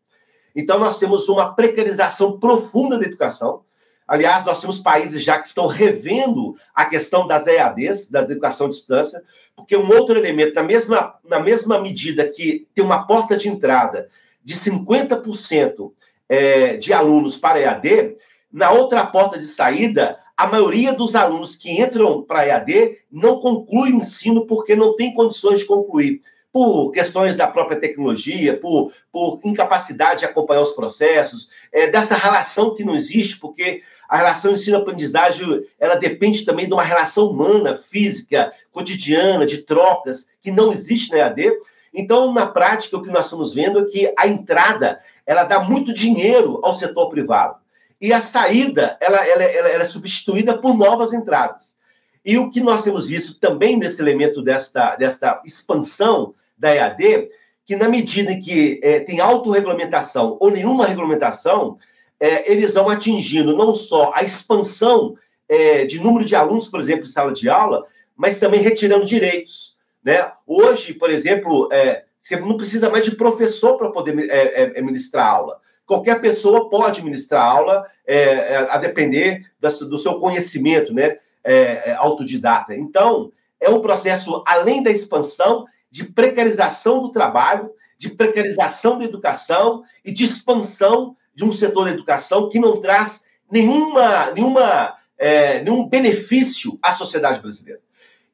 Então, 0.55 0.79
nós 0.79 0.99
temos 0.99 1.29
uma 1.29 1.55
precarização 1.55 2.39
profunda 2.39 2.99
da 2.99 3.05
educação. 3.05 3.63
Aliás, 4.09 4.45
nós 4.45 4.61
temos 4.61 4.79
países 4.79 5.23
já 5.23 5.39
que 5.39 5.49
estão 5.49 5.67
revendo 5.67 6.57
a 6.75 6.85
questão 6.87 7.27
das 7.27 7.47
EADs, 7.47 8.09
da 8.09 8.23
educação 8.23 8.67
à 8.67 8.71
distância, 8.71 9.23
porque 9.55 9.77
um 9.77 9.89
outro 9.89 10.17
elemento, 10.17 10.55
na 10.55 10.63
mesma, 10.63 11.15
na 11.25 11.41
mesma 11.41 11.81
medida 11.81 12.29
que 12.29 12.67
tem 12.75 12.85
uma 12.85 13.07
porta 13.07 13.37
de 13.37 13.49
entrada 13.49 14.09
de 14.45 14.55
50% 14.55 15.93
é, 16.29 16.77
de 16.77 16.93
alunos 16.93 17.37
para 17.37 17.61
EAD, 17.61 18.17
na 18.53 18.71
outra 18.71 19.07
porta 19.07 19.39
de 19.39 19.47
saída, 19.47 20.19
a 20.37 20.47
maioria 20.47 20.93
dos 20.93 21.15
alunos 21.15 21.57
que 21.57 21.81
entram 21.81 22.23
para 22.23 22.47
EAD 22.47 22.99
não 23.11 23.41
conclui 23.41 23.93
o 23.93 23.97
ensino 23.97 24.47
porque 24.47 24.77
não 24.77 24.95
tem 24.95 25.15
condições 25.15 25.61
de 25.61 25.67
concluir, 25.67 26.23
por 26.57 26.91
questões 26.91 27.37
da 27.37 27.47
própria 27.47 27.79
tecnologia, 27.79 28.59
por, 28.59 28.91
por 29.13 29.41
incapacidade 29.45 30.21
de 30.21 30.25
acompanhar 30.25 30.63
os 30.63 30.73
processos, 30.73 31.51
é, 31.71 31.87
dessa 31.87 32.15
relação 32.15 32.75
que 32.75 32.83
não 32.83 32.95
existe, 32.95 33.39
porque 33.39 33.83
a 34.09 34.17
relação 34.17 34.53
ensino-aprendizagem 34.53 35.67
ela 35.79 35.97
depende 35.97 36.47
também 36.47 36.67
de 36.67 36.73
uma 36.73 36.83
relação 36.83 37.27
humana, 37.27 37.77
física, 37.77 38.55
cotidiana, 38.73 39.45
de 39.45 39.59
trocas, 39.59 40.29
que 40.41 40.51
não 40.51 40.73
existe 40.73 41.11
na 41.13 41.19
EAD. 41.19 41.53
Então, 41.93 42.33
na 42.33 42.47
prática, 42.47 42.97
o 42.97 43.03
que 43.03 43.11
nós 43.11 43.25
estamos 43.25 43.53
vendo 43.53 43.81
é 43.81 43.85
que 43.85 44.15
a 44.17 44.27
entrada 44.27 44.99
ela 45.27 45.45
dá 45.45 45.61
muito 45.61 45.93
dinheiro 45.93 46.61
ao 46.63 46.73
setor 46.73 47.11
privado. 47.11 47.57
E 48.01 48.13
a 48.13 48.21
saída 48.21 48.97
ela, 49.01 49.19
ela, 49.27 49.43
ela, 49.43 49.69
ela 49.69 49.83
é 49.83 49.87
substituída 49.87 50.57
por 50.57 50.75
novas 50.77 51.13
entradas. 51.13 51.77
E 52.25 52.39
o 52.39 52.51
que 52.51 52.61
nós 52.61 52.85
temos 52.85 53.09
visto 53.09 53.39
também 53.39 53.77
nesse 53.77 54.01
elemento 54.01 54.43
desta, 54.43 54.97
desta 54.97 55.41
expansão 55.45 56.35
da 56.59 56.75
EAD, 56.75 57.29
que 57.65 57.77
na 57.77 57.89
medida 57.89 58.33
em 58.33 58.41
que 58.41 58.81
é, 58.83 59.01
tem 59.01 59.21
autorregulamentação 59.21 60.37
ou 60.41 60.51
nenhuma 60.51 60.87
regulamentação, 60.87 61.79
é, 62.19 62.51
eles 62.51 62.75
vão 62.75 62.89
atingindo 62.89 63.57
não 63.57 63.75
só 63.75 64.13
a 64.15 64.23
expansão 64.23 65.17
é, 65.49 65.85
de 65.85 66.01
número 66.01 66.25
de 66.25 66.35
alunos, 66.35 66.69
por 66.69 66.81
exemplo, 66.81 67.05
em 67.05 67.09
sala 67.09 67.33
de 67.33 67.49
aula, 67.49 67.85
mas 68.17 68.39
também 68.39 68.61
retirando 68.61 69.05
direitos. 69.05 69.77
Né? 70.03 70.31
Hoje, 70.47 70.95
por 70.95 71.11
exemplo, 71.11 71.69
é, 71.73 72.05
você 72.27 72.41
não 72.41 72.57
precisa 72.57 72.91
mais 72.91 73.05
de 73.05 73.15
professor 73.15 73.79
para 73.79 73.93
poder 73.93 74.29
é, 74.29 74.63
é, 74.65 74.73
é, 74.75 74.83
ministrar 74.83 75.29
aula. 75.29 75.61
Qualquer 75.87 76.21
pessoa 76.21 76.69
pode 76.69 77.01
ministrar 77.01 77.49
aula, 77.49 77.87
a 78.69 78.79
depender 78.79 79.47
do 79.61 79.97
seu 79.97 80.19
conhecimento 80.19 80.93
né? 80.93 81.19
autodidata. 81.97 82.75
Então, 82.75 83.31
é 83.61 83.71
um 83.71 83.81
processo, 83.81 84.43
além 84.45 84.83
da 84.83 84.91
expansão, 84.91 85.65
de 85.89 86.03
precarização 86.03 87.01
do 87.01 87.13
trabalho, 87.13 87.71
de 87.97 88.09
precarização 88.09 88.99
da 88.99 89.05
educação 89.05 89.85
e 90.05 90.11
de 90.11 90.25
expansão 90.25 91.17
de 91.33 91.45
um 91.45 91.53
setor 91.53 91.85
da 91.85 91.93
educação 91.93 92.49
que 92.49 92.59
não 92.59 92.81
traz 92.81 93.27
nenhuma, 93.49 94.33
nenhuma, 94.33 94.97
é, 95.17 95.63
nenhum 95.63 95.89
benefício 95.89 96.77
à 96.83 96.93
sociedade 96.93 97.41
brasileira. 97.41 97.81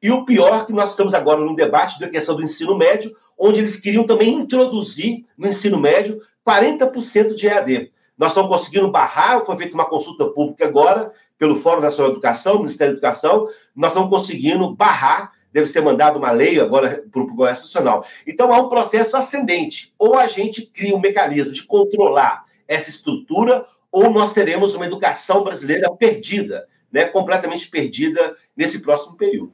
E 0.01 0.11
o 0.11 0.25
pior 0.25 0.65
que 0.65 0.73
nós 0.73 0.89
estamos 0.89 1.13
agora 1.13 1.39
no 1.39 1.55
debate 1.55 1.99
da 1.99 2.09
questão 2.09 2.35
do 2.35 2.43
ensino 2.43 2.75
médio, 2.75 3.15
onde 3.37 3.59
eles 3.59 3.79
queriam 3.79 4.05
também 4.05 4.33
introduzir 4.33 5.25
no 5.37 5.47
ensino 5.47 5.79
médio 5.79 6.21
40% 6.47 7.33
de 7.33 7.47
EAD. 7.47 7.91
Nós 8.17 8.29
estamos 8.29 8.49
conseguindo 8.49 8.91
barrar, 8.91 9.43
foi 9.45 9.57
feita 9.57 9.73
uma 9.73 9.85
consulta 9.85 10.25
pública 10.27 10.65
agora 10.65 11.11
pelo 11.37 11.59
Fórum 11.59 11.81
Nacional 11.81 12.11
de 12.11 12.17
Educação, 12.17 12.59
Ministério 12.59 12.93
da 12.93 12.97
Educação, 12.97 13.47
nós 13.75 13.91
estamos 13.91 14.09
conseguindo 14.09 14.73
barrar 14.75 15.33
deve 15.53 15.67
ser 15.67 15.81
mandada 15.81 16.17
uma 16.17 16.31
lei 16.31 16.59
agora 16.59 17.05
para 17.11 17.21
o 17.21 17.27
Congresso 17.27 17.61
Nacional. 17.61 18.05
Então 18.25 18.51
há 18.51 18.59
um 18.59 18.67
processo 18.67 19.15
ascendente. 19.15 19.93
Ou 19.99 20.17
a 20.17 20.27
gente 20.27 20.63
cria 20.63 20.95
um 20.95 20.99
mecanismo 20.99 21.53
de 21.53 21.63
controlar 21.63 22.43
essa 22.67 22.89
estrutura, 22.89 23.63
ou 23.91 24.09
nós 24.09 24.33
teremos 24.33 24.73
uma 24.73 24.87
educação 24.87 25.43
brasileira 25.43 25.91
perdida, 25.95 26.67
né, 26.91 27.05
completamente 27.05 27.69
perdida 27.69 28.35
nesse 28.57 28.81
próximo 28.81 29.15
período. 29.15 29.53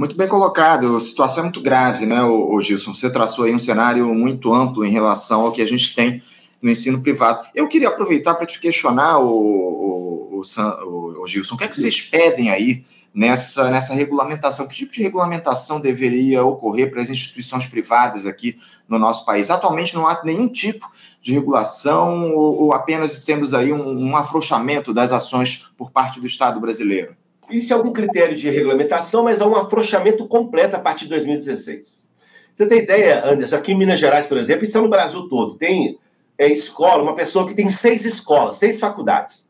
Muito 0.00 0.16
bem 0.16 0.26
colocado. 0.26 0.96
A 0.96 1.00
situação 1.00 1.40
é 1.40 1.44
muito 1.44 1.60
grave, 1.60 2.06
né, 2.06 2.22
o, 2.22 2.58
Gilson? 2.62 2.94
Você 2.94 3.10
traçou 3.10 3.44
aí 3.44 3.54
um 3.54 3.58
cenário 3.58 4.14
muito 4.14 4.50
amplo 4.54 4.82
em 4.82 4.90
relação 4.90 5.42
ao 5.42 5.52
que 5.52 5.60
a 5.60 5.66
gente 5.66 5.94
tem 5.94 6.22
no 6.62 6.70
ensino 6.70 7.02
privado. 7.02 7.46
Eu 7.54 7.68
queria 7.68 7.88
aproveitar 7.88 8.34
para 8.34 8.46
te 8.46 8.58
questionar, 8.58 9.18
o, 9.18 9.28
o, 9.28 10.40
o, 10.40 11.22
o 11.22 11.26
Gilson, 11.26 11.54
o 11.54 11.58
que 11.58 11.64
é 11.64 11.68
que 11.68 11.76
vocês 11.76 12.00
pedem 12.00 12.48
aí 12.48 12.82
nessa, 13.14 13.70
nessa 13.70 13.92
regulamentação. 13.92 14.66
Que 14.66 14.74
tipo 14.74 14.90
de 14.90 15.02
regulamentação 15.02 15.78
deveria 15.78 16.42
ocorrer 16.46 16.90
para 16.90 17.02
as 17.02 17.10
instituições 17.10 17.66
privadas 17.66 18.24
aqui 18.24 18.56
no 18.88 18.98
nosso 18.98 19.26
país? 19.26 19.50
Atualmente 19.50 19.94
não 19.94 20.08
há 20.08 20.18
nenhum 20.24 20.48
tipo 20.48 20.90
de 21.20 21.34
regulação 21.34 22.34
ou, 22.34 22.62
ou 22.62 22.72
apenas 22.72 23.26
temos 23.26 23.52
aí 23.52 23.70
um, 23.70 24.08
um 24.08 24.16
afrouxamento 24.16 24.94
das 24.94 25.12
ações 25.12 25.70
por 25.76 25.90
parte 25.90 26.18
do 26.18 26.26
Estado 26.26 26.58
brasileiro? 26.58 27.19
Isso 27.50 27.72
é 27.72 27.76
algum 27.76 27.92
critério 27.92 28.36
de 28.36 28.48
regulamentação, 28.48 29.24
mas 29.24 29.40
há 29.40 29.46
um 29.46 29.56
afrouxamento 29.56 30.26
completo 30.26 30.76
a 30.76 30.78
partir 30.78 31.04
de 31.04 31.10
2016. 31.10 32.08
Você 32.54 32.66
tem 32.66 32.78
ideia, 32.78 33.24
Anderson? 33.24 33.56
Aqui 33.56 33.72
em 33.72 33.76
Minas 33.76 33.98
Gerais, 33.98 34.26
por 34.26 34.38
exemplo, 34.38 34.64
isso 34.64 34.76
é 34.76 34.80
no 34.80 34.88
Brasil 34.88 35.28
todo. 35.28 35.56
Tem 35.56 35.98
é, 36.38 36.46
escola, 36.46 37.02
uma 37.02 37.14
pessoa 37.14 37.46
que 37.46 37.54
tem 37.54 37.68
seis 37.68 38.04
escolas, 38.04 38.58
seis 38.58 38.78
faculdades. 38.78 39.48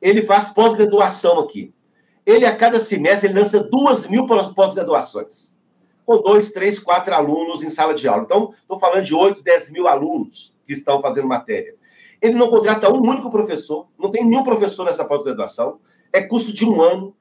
Ele 0.00 0.22
faz 0.22 0.48
pós-graduação 0.48 1.38
aqui 1.38 1.72
ele 2.24 2.46
a 2.46 2.56
cada 2.56 2.78
semestre 2.78 3.28
ele 3.28 3.38
lança 3.38 3.62
duas 3.62 4.06
mil 4.06 4.26
pós-graduações, 4.26 5.56
com 6.04 6.20
dois, 6.22 6.50
três, 6.50 6.78
quatro 6.78 7.14
alunos 7.14 7.62
em 7.62 7.68
sala 7.68 7.94
de 7.94 8.06
aula. 8.06 8.22
Então, 8.22 8.54
estou 8.60 8.78
falando 8.78 9.04
de 9.04 9.14
oito, 9.14 9.42
dez 9.42 9.70
mil 9.70 9.88
alunos 9.88 10.56
que 10.66 10.72
estão 10.72 11.00
fazendo 11.00 11.26
matéria. 11.26 11.74
Ele 12.20 12.34
não 12.34 12.48
contrata 12.48 12.92
um 12.92 13.00
único 13.00 13.30
professor, 13.30 13.88
não 13.98 14.10
tem 14.10 14.24
nenhum 14.24 14.44
professor 14.44 14.84
nessa 14.84 15.04
pós-graduação, 15.04 15.80
é 16.12 16.22
custo 16.22 16.52
de 16.52 16.64
um 16.64 16.80
ano, 16.80 17.14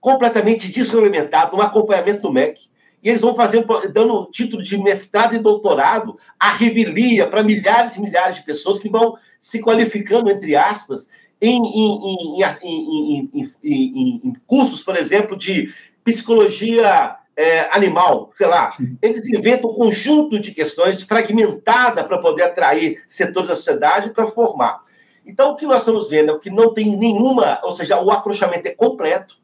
completamente 0.00 0.70
desregulamentado, 0.70 1.56
um 1.56 1.60
acompanhamento 1.60 2.22
do 2.22 2.32
MEC. 2.32 2.68
E 3.02 3.08
eles 3.08 3.22
vão 3.22 3.34
fazer, 3.34 3.64
dando 3.92 4.28
título 4.30 4.62
de 4.62 4.76
mestrado 4.76 5.34
e 5.34 5.38
doutorado, 5.38 6.18
a 6.38 6.50
revelia 6.50 7.26
para 7.26 7.42
milhares 7.42 7.96
e 7.96 8.00
milhares 8.00 8.36
de 8.36 8.44
pessoas 8.44 8.78
que 8.78 8.90
vão 8.90 9.16
se 9.38 9.60
qualificando, 9.60 10.30
entre 10.30 10.54
aspas, 10.54 11.08
em, 11.40 11.62
em, 11.62 12.38
em, 12.62 14.20
em 14.24 14.32
cursos, 14.46 14.82
por 14.82 14.96
exemplo, 14.96 15.36
de 15.36 15.72
psicologia 16.04 17.16
é, 17.34 17.74
animal, 17.74 18.30
sei 18.34 18.46
lá. 18.46 18.70
Eles 19.00 19.26
inventam 19.26 19.70
um 19.70 19.74
conjunto 19.74 20.38
de 20.38 20.52
questões 20.52 21.02
fragmentada 21.02 22.04
para 22.04 22.18
poder 22.18 22.42
atrair 22.42 23.02
setores 23.08 23.48
da 23.48 23.56
sociedade 23.56 24.10
para 24.10 24.26
formar. 24.26 24.82
Então, 25.30 25.52
o 25.52 25.56
que 25.56 25.64
nós 25.64 25.78
estamos 25.78 26.08
vendo 26.08 26.32
é 26.32 26.38
que 26.40 26.50
não 26.50 26.74
tem 26.74 26.96
nenhuma, 26.96 27.60
ou 27.62 27.70
seja, 27.70 28.00
o 28.00 28.10
afrouxamento 28.10 28.66
é 28.66 28.74
completo. 28.74 29.38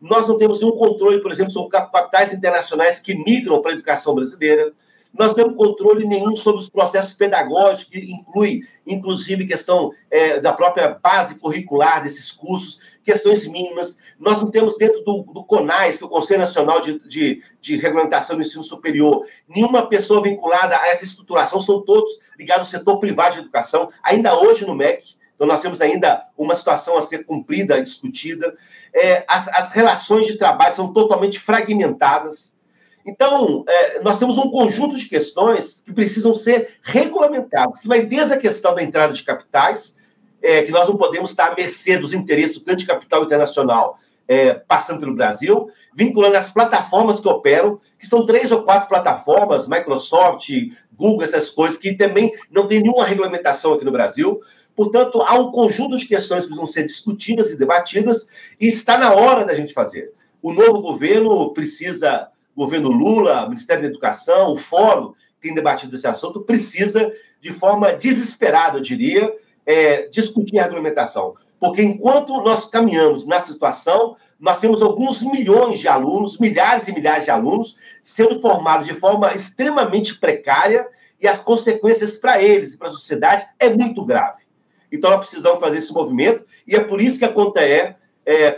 Nós 0.00 0.28
não 0.28 0.38
temos 0.38 0.60
nenhum 0.60 0.76
controle, 0.76 1.20
por 1.20 1.32
exemplo, 1.32 1.50
sobre 1.50 1.70
capitais 1.70 2.32
internacionais 2.32 3.00
que 3.00 3.12
migram 3.12 3.60
para 3.60 3.72
a 3.72 3.74
educação 3.74 4.14
brasileira. 4.14 4.72
Nós 5.12 5.28
não 5.28 5.34
temos 5.34 5.56
controle 5.56 6.06
nenhum 6.06 6.36
sobre 6.36 6.60
os 6.60 6.70
processos 6.70 7.14
pedagógicos, 7.14 7.92
que 7.92 7.98
inclui, 7.98 8.60
inclusive, 8.86 9.44
questão 9.44 9.90
é, 10.08 10.38
da 10.38 10.52
própria 10.52 10.96
base 11.02 11.34
curricular 11.40 12.00
desses 12.04 12.30
cursos, 12.30 12.78
questões 13.02 13.44
mínimas. 13.44 13.98
Nós 14.20 14.40
não 14.40 14.48
temos 14.48 14.78
dentro 14.78 15.00
do, 15.00 15.24
do 15.24 15.44
que 15.44 15.56
é 15.56 16.04
o 16.04 16.08
Conselho 16.08 16.38
Nacional 16.38 16.80
de, 16.80 17.00
de, 17.08 17.42
de 17.60 17.76
Regulamentação 17.76 18.36
do 18.36 18.42
Ensino 18.42 18.62
Superior, 18.62 19.26
nenhuma 19.48 19.88
pessoa 19.88 20.22
vinculada 20.22 20.76
a 20.76 20.86
essa 20.86 21.02
estruturação, 21.02 21.60
são 21.60 21.82
todos 21.82 22.20
ligados 22.38 22.72
ao 22.72 22.78
setor 22.78 23.00
privado 23.00 23.34
de 23.34 23.40
educação, 23.40 23.90
ainda 24.04 24.38
hoje 24.38 24.64
no 24.64 24.76
MEC. 24.76 25.20
Então, 25.42 25.52
nós 25.52 25.60
temos 25.60 25.80
ainda 25.80 26.22
uma 26.38 26.54
situação 26.54 26.96
a 26.96 27.02
ser 27.02 27.24
cumprida 27.24 27.82
discutida. 27.82 28.56
É, 28.94 29.24
as, 29.26 29.48
as 29.48 29.72
relações 29.72 30.28
de 30.28 30.38
trabalho 30.38 30.72
são 30.72 30.92
totalmente 30.92 31.40
fragmentadas. 31.40 32.56
Então, 33.04 33.64
é, 33.66 34.00
nós 34.02 34.20
temos 34.20 34.38
um 34.38 34.48
conjunto 34.48 34.96
de 34.96 35.08
questões 35.08 35.82
que 35.84 35.92
precisam 35.92 36.32
ser 36.32 36.76
regulamentadas, 36.80 37.80
que 37.80 37.88
vai 37.88 38.06
desde 38.06 38.34
a 38.34 38.38
questão 38.38 38.72
da 38.72 38.84
entrada 38.84 39.12
de 39.12 39.24
capitais, 39.24 39.96
é, 40.40 40.62
que 40.62 40.70
nós 40.70 40.88
não 40.88 40.96
podemos 40.96 41.32
estar 41.32 41.50
à 41.50 41.54
mercê 41.56 41.98
dos 41.98 42.12
interesses 42.12 42.56
do 42.60 42.64
grande 42.64 42.86
capital 42.86 43.24
internacional 43.24 43.98
é, 44.28 44.54
passando 44.54 45.00
pelo 45.00 45.16
Brasil, 45.16 45.68
vinculando 45.92 46.36
as 46.36 46.52
plataformas 46.52 47.18
que 47.18 47.28
operam, 47.28 47.80
que 47.98 48.06
são 48.06 48.24
três 48.24 48.52
ou 48.52 48.62
quatro 48.62 48.88
plataformas, 48.88 49.66
Microsoft, 49.66 50.48
Google, 50.96 51.24
essas 51.24 51.50
coisas, 51.50 51.78
que 51.78 51.94
também 51.94 52.32
não 52.50 52.66
tem 52.66 52.80
nenhuma 52.80 53.04
regulamentação 53.04 53.72
aqui 53.72 53.84
no 53.84 53.92
Brasil. 53.92 54.40
Portanto, 54.74 55.20
há 55.22 55.34
um 55.38 55.50
conjunto 55.50 55.96
de 55.96 56.06
questões 56.06 56.42
que 56.42 56.48
precisam 56.48 56.66
ser 56.66 56.84
discutidas 56.84 57.50
e 57.50 57.58
debatidas, 57.58 58.28
e 58.60 58.66
está 58.66 58.96
na 58.98 59.12
hora 59.12 59.44
da 59.44 59.54
gente 59.54 59.72
fazer. 59.72 60.12
O 60.40 60.52
novo 60.52 60.80
governo 60.80 61.52
precisa 61.52 62.28
governo 62.56 62.90
Lula, 62.90 63.46
Ministério 63.48 63.82
da 63.82 63.88
Educação, 63.88 64.52
o 64.52 64.56
Fórum 64.56 65.14
tem 65.40 65.54
debatido 65.54 65.94
esse 65.94 66.06
assunto, 66.06 66.42
precisa, 66.42 67.12
de 67.40 67.52
forma 67.52 67.92
desesperada, 67.92 68.78
eu 68.78 68.82
diria, 68.82 69.34
é, 69.66 70.06
discutir 70.08 70.58
a 70.58 70.64
regulamentação. 70.64 71.34
Porque 71.58 71.82
enquanto 71.82 72.32
nós 72.42 72.66
caminhamos 72.66 73.26
na 73.26 73.40
situação, 73.40 74.16
nós 74.42 74.58
temos 74.58 74.82
alguns 74.82 75.22
milhões 75.22 75.78
de 75.78 75.86
alunos, 75.86 76.36
milhares 76.36 76.88
e 76.88 76.92
milhares 76.92 77.24
de 77.24 77.30
alunos, 77.30 77.78
sendo 78.02 78.40
formados 78.40 78.88
de 78.88 78.92
forma 78.92 79.32
extremamente 79.32 80.18
precária 80.18 80.88
e 81.20 81.28
as 81.28 81.40
consequências 81.40 82.16
para 82.16 82.42
eles 82.42 82.74
e 82.74 82.76
para 82.76 82.88
a 82.88 82.90
sociedade 82.90 83.46
é 83.60 83.68
muito 83.68 84.04
grave. 84.04 84.42
Então, 84.90 85.10
nós 85.10 85.20
precisamos 85.20 85.60
fazer 85.60 85.78
esse 85.78 85.92
movimento 85.92 86.44
e 86.66 86.74
é 86.74 86.80
por 86.80 87.00
isso 87.00 87.20
que 87.20 87.24
a 87.24 87.32
Conta 87.32 87.60
é, 87.60 87.94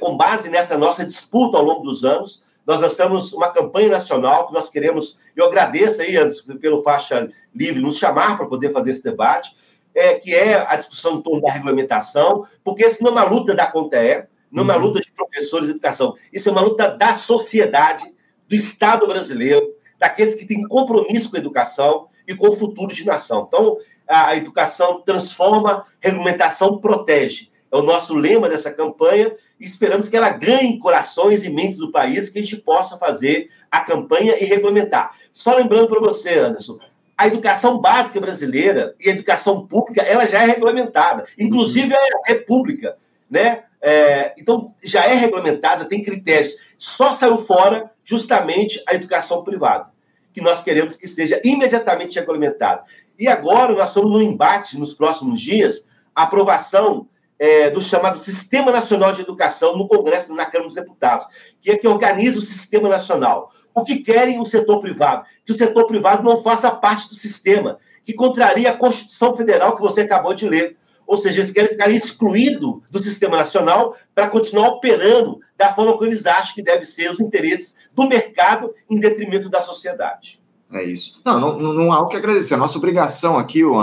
com 0.00 0.16
base 0.16 0.48
nessa 0.48 0.78
nossa 0.78 1.04
disputa 1.04 1.58
ao 1.58 1.62
longo 1.62 1.82
dos 1.82 2.02
anos, 2.02 2.42
nós 2.66 2.80
lançamos 2.80 3.34
uma 3.34 3.50
campanha 3.50 3.90
nacional 3.90 4.46
que 4.46 4.54
nós 4.54 4.70
queremos. 4.70 5.20
Eu 5.36 5.44
agradeço 5.44 6.00
aí, 6.00 6.16
antes, 6.16 6.40
pelo 6.40 6.82
Faixa 6.82 7.30
Livre, 7.54 7.82
nos 7.82 7.98
chamar 7.98 8.38
para 8.38 8.46
poder 8.46 8.72
fazer 8.72 8.90
esse 8.90 9.04
debate, 9.04 9.54
é, 9.94 10.14
que 10.14 10.34
é 10.34 10.66
a 10.66 10.76
discussão 10.76 11.16
em 11.16 11.20
torno 11.20 11.42
da 11.42 11.52
regulamentação, 11.52 12.46
porque 12.64 12.86
isso 12.86 13.02
não 13.02 13.10
é 13.10 13.12
uma 13.12 13.24
luta 13.24 13.54
da 13.54 13.66
CONTE, 13.66 14.32
não 14.54 14.62
é 14.62 14.64
uma 14.64 14.76
uhum. 14.76 14.82
luta 14.82 15.00
de 15.00 15.10
professores 15.12 15.66
de 15.66 15.72
educação, 15.72 16.14
isso 16.32 16.48
é 16.48 16.52
uma 16.52 16.60
luta 16.60 16.88
da 16.88 17.14
sociedade, 17.14 18.04
do 18.48 18.54
Estado 18.54 19.06
brasileiro, 19.06 19.74
daqueles 19.98 20.34
que 20.34 20.46
têm 20.46 20.62
compromisso 20.68 21.30
com 21.30 21.36
a 21.36 21.40
educação 21.40 22.08
e 22.26 22.34
com 22.34 22.48
o 22.48 22.56
futuro 22.56 22.94
de 22.94 23.04
nação. 23.04 23.46
Então, 23.48 23.78
a 24.06 24.36
educação 24.36 25.00
transforma, 25.00 25.72
a 25.72 25.84
regulamentação 26.00 26.78
protege. 26.78 27.50
É 27.72 27.76
o 27.76 27.82
nosso 27.82 28.14
lema 28.14 28.48
dessa 28.48 28.72
campanha 28.72 29.34
e 29.58 29.64
esperamos 29.64 30.08
que 30.08 30.16
ela 30.16 30.30
ganhe 30.30 30.78
corações 30.78 31.42
e 31.42 31.50
mentes 31.50 31.78
do 31.78 31.90
país, 31.90 32.28
que 32.28 32.38
a 32.38 32.42
gente 32.42 32.58
possa 32.58 32.96
fazer 32.96 33.50
a 33.70 33.80
campanha 33.80 34.36
e 34.40 34.44
regulamentar. 34.44 35.16
Só 35.32 35.56
lembrando 35.56 35.88
para 35.88 36.00
você, 36.00 36.38
Anderson, 36.38 36.78
a 37.16 37.26
educação 37.26 37.78
básica 37.78 38.20
brasileira 38.20 38.94
e 39.00 39.08
a 39.08 39.12
educação 39.12 39.66
pública, 39.66 40.02
ela 40.02 40.26
já 40.26 40.42
é 40.42 40.46
regulamentada, 40.46 41.26
inclusive 41.38 41.94
a 41.94 42.08
república, 42.26 42.96
né? 43.30 43.64
É, 43.86 44.32
então, 44.38 44.74
já 44.82 45.04
é 45.04 45.12
regulamentada, 45.12 45.84
tem 45.84 46.02
critérios. 46.02 46.56
Só 46.78 47.12
saiu 47.12 47.36
fora 47.44 47.90
justamente 48.02 48.82
a 48.88 48.94
educação 48.94 49.44
privada, 49.44 49.90
que 50.32 50.40
nós 50.40 50.62
queremos 50.62 50.96
que 50.96 51.06
seja 51.06 51.38
imediatamente 51.44 52.18
regulamentada. 52.18 52.82
E 53.18 53.28
agora 53.28 53.74
nós 53.74 53.88
estamos 53.88 54.10
no 54.10 54.22
embate, 54.22 54.78
nos 54.78 54.94
próximos 54.94 55.38
dias, 55.38 55.90
a 56.16 56.22
aprovação 56.22 57.06
é, 57.38 57.68
do 57.68 57.80
chamado 57.80 58.16
Sistema 58.16 58.72
Nacional 58.72 59.12
de 59.12 59.20
Educação 59.20 59.76
no 59.76 59.86
Congresso, 59.86 60.34
na 60.34 60.46
Câmara 60.46 60.68
dos 60.68 60.76
Deputados, 60.76 61.26
que 61.60 61.70
é 61.70 61.76
que 61.76 61.86
organiza 61.86 62.38
o 62.38 62.42
Sistema 62.42 62.88
Nacional. 62.88 63.52
O 63.74 63.84
que 63.84 63.96
querem 63.96 64.40
o 64.40 64.46
setor 64.46 64.80
privado? 64.80 65.26
Que 65.44 65.52
o 65.52 65.54
setor 65.54 65.86
privado 65.86 66.22
não 66.22 66.42
faça 66.42 66.70
parte 66.70 67.06
do 67.10 67.14
sistema, 67.14 67.78
que 68.02 68.14
contraria 68.14 68.70
a 68.70 68.76
Constituição 68.76 69.36
Federal 69.36 69.76
que 69.76 69.82
você 69.82 70.00
acabou 70.00 70.32
de 70.32 70.48
ler. 70.48 70.78
Ou 71.06 71.16
seja, 71.16 71.40
eles 71.40 71.50
querem 71.50 71.70
ficar 71.70 71.90
excluídos 71.90 72.80
do 72.90 72.98
sistema 72.98 73.36
nacional 73.36 73.96
para 74.14 74.28
continuar 74.28 74.68
operando 74.68 75.38
da 75.56 75.72
forma 75.72 75.96
que 75.98 76.04
eles 76.04 76.26
acham 76.26 76.54
que 76.54 76.62
deve 76.62 76.84
ser 76.86 77.10
os 77.10 77.20
interesses 77.20 77.76
do 77.94 78.08
mercado 78.08 78.74
em 78.90 78.98
detrimento 78.98 79.48
da 79.48 79.60
sociedade. 79.60 80.42
É 80.72 80.82
isso. 80.82 81.20
Não, 81.24 81.38
não, 81.38 81.72
não 81.72 81.92
há 81.92 82.00
o 82.00 82.08
que 82.08 82.16
agradecer. 82.16 82.54
A 82.54 82.58
nossa 82.58 82.78
obrigação 82.78 83.38
aqui, 83.38 83.62
o, 83.64 83.76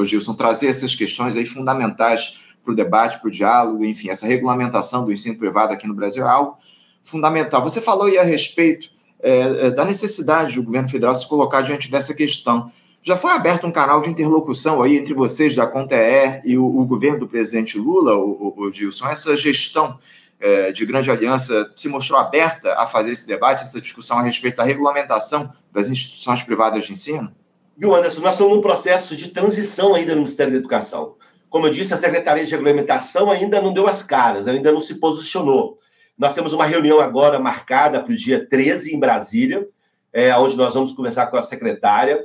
o 0.00 0.04
Gilson, 0.04 0.34
trazer 0.34 0.68
essas 0.68 0.94
questões 0.94 1.36
aí 1.36 1.44
fundamentais 1.44 2.54
para 2.64 2.72
o 2.72 2.76
debate, 2.76 3.18
para 3.18 3.28
o 3.28 3.30
diálogo, 3.30 3.84
enfim, 3.84 4.10
essa 4.10 4.26
regulamentação 4.26 5.04
do 5.04 5.12
ensino 5.12 5.36
privado 5.36 5.72
aqui 5.72 5.86
no 5.86 5.94
Brasil 5.94 6.24
é 6.24 6.30
algo 6.30 6.56
fundamental. 7.02 7.62
Você 7.62 7.80
falou 7.80 8.06
aí 8.06 8.18
a 8.18 8.22
respeito 8.22 8.90
é, 9.20 9.66
é, 9.66 9.70
da 9.70 9.84
necessidade 9.84 10.54
do 10.54 10.62
governo 10.62 10.88
federal 10.88 11.16
se 11.16 11.26
colocar 11.26 11.62
diante 11.62 11.90
dessa 11.90 12.14
questão. 12.14 12.70
Já 13.08 13.16
foi 13.16 13.30
aberto 13.30 13.66
um 13.66 13.72
canal 13.72 14.02
de 14.02 14.10
interlocução 14.10 14.82
aí 14.82 14.98
entre 14.98 15.14
vocês 15.14 15.56
da 15.56 15.66
CONTER 15.66 16.42
e 16.44 16.58
o, 16.58 16.66
o 16.66 16.84
governo 16.84 17.20
do 17.20 17.26
presidente 17.26 17.78
Lula, 17.78 18.14
o, 18.14 18.54
o, 18.54 18.66
o 18.66 18.70
Gilson? 18.70 19.08
Essa 19.08 19.34
gestão 19.34 19.98
é, 20.38 20.70
de 20.72 20.84
grande 20.84 21.10
aliança 21.10 21.72
se 21.74 21.88
mostrou 21.88 22.20
aberta 22.20 22.74
a 22.74 22.86
fazer 22.86 23.12
esse 23.12 23.26
debate, 23.26 23.64
essa 23.64 23.80
discussão 23.80 24.18
a 24.18 24.22
respeito 24.22 24.58
da 24.58 24.62
regulamentação 24.62 25.50
das 25.72 25.88
instituições 25.88 26.42
privadas 26.42 26.84
de 26.84 26.92
ensino? 26.92 27.34
Viu, 27.78 27.94
Anderson, 27.94 28.20
nós 28.20 28.32
estamos 28.32 28.54
num 28.54 28.60
processo 28.60 29.16
de 29.16 29.28
transição 29.28 29.94
ainda 29.94 30.10
no 30.10 30.20
Ministério 30.20 30.52
da 30.52 30.58
Educação. 30.58 31.14
Como 31.48 31.66
eu 31.66 31.70
disse, 31.70 31.94
a 31.94 31.96
Secretaria 31.96 32.44
de 32.44 32.50
Regulamentação 32.50 33.30
ainda 33.30 33.58
não 33.58 33.72
deu 33.72 33.86
as 33.86 34.02
caras, 34.02 34.46
ainda 34.46 34.70
não 34.70 34.82
se 34.82 34.96
posicionou. 34.96 35.78
Nós 36.18 36.34
temos 36.34 36.52
uma 36.52 36.66
reunião 36.66 37.00
agora 37.00 37.38
marcada 37.38 38.02
para 38.02 38.12
o 38.12 38.14
dia 38.14 38.46
13 38.46 38.94
em 38.94 39.00
Brasília, 39.00 39.66
é, 40.12 40.36
onde 40.36 40.58
nós 40.58 40.74
vamos 40.74 40.92
conversar 40.92 41.28
com 41.28 41.38
a 41.38 41.42
secretária. 41.42 42.22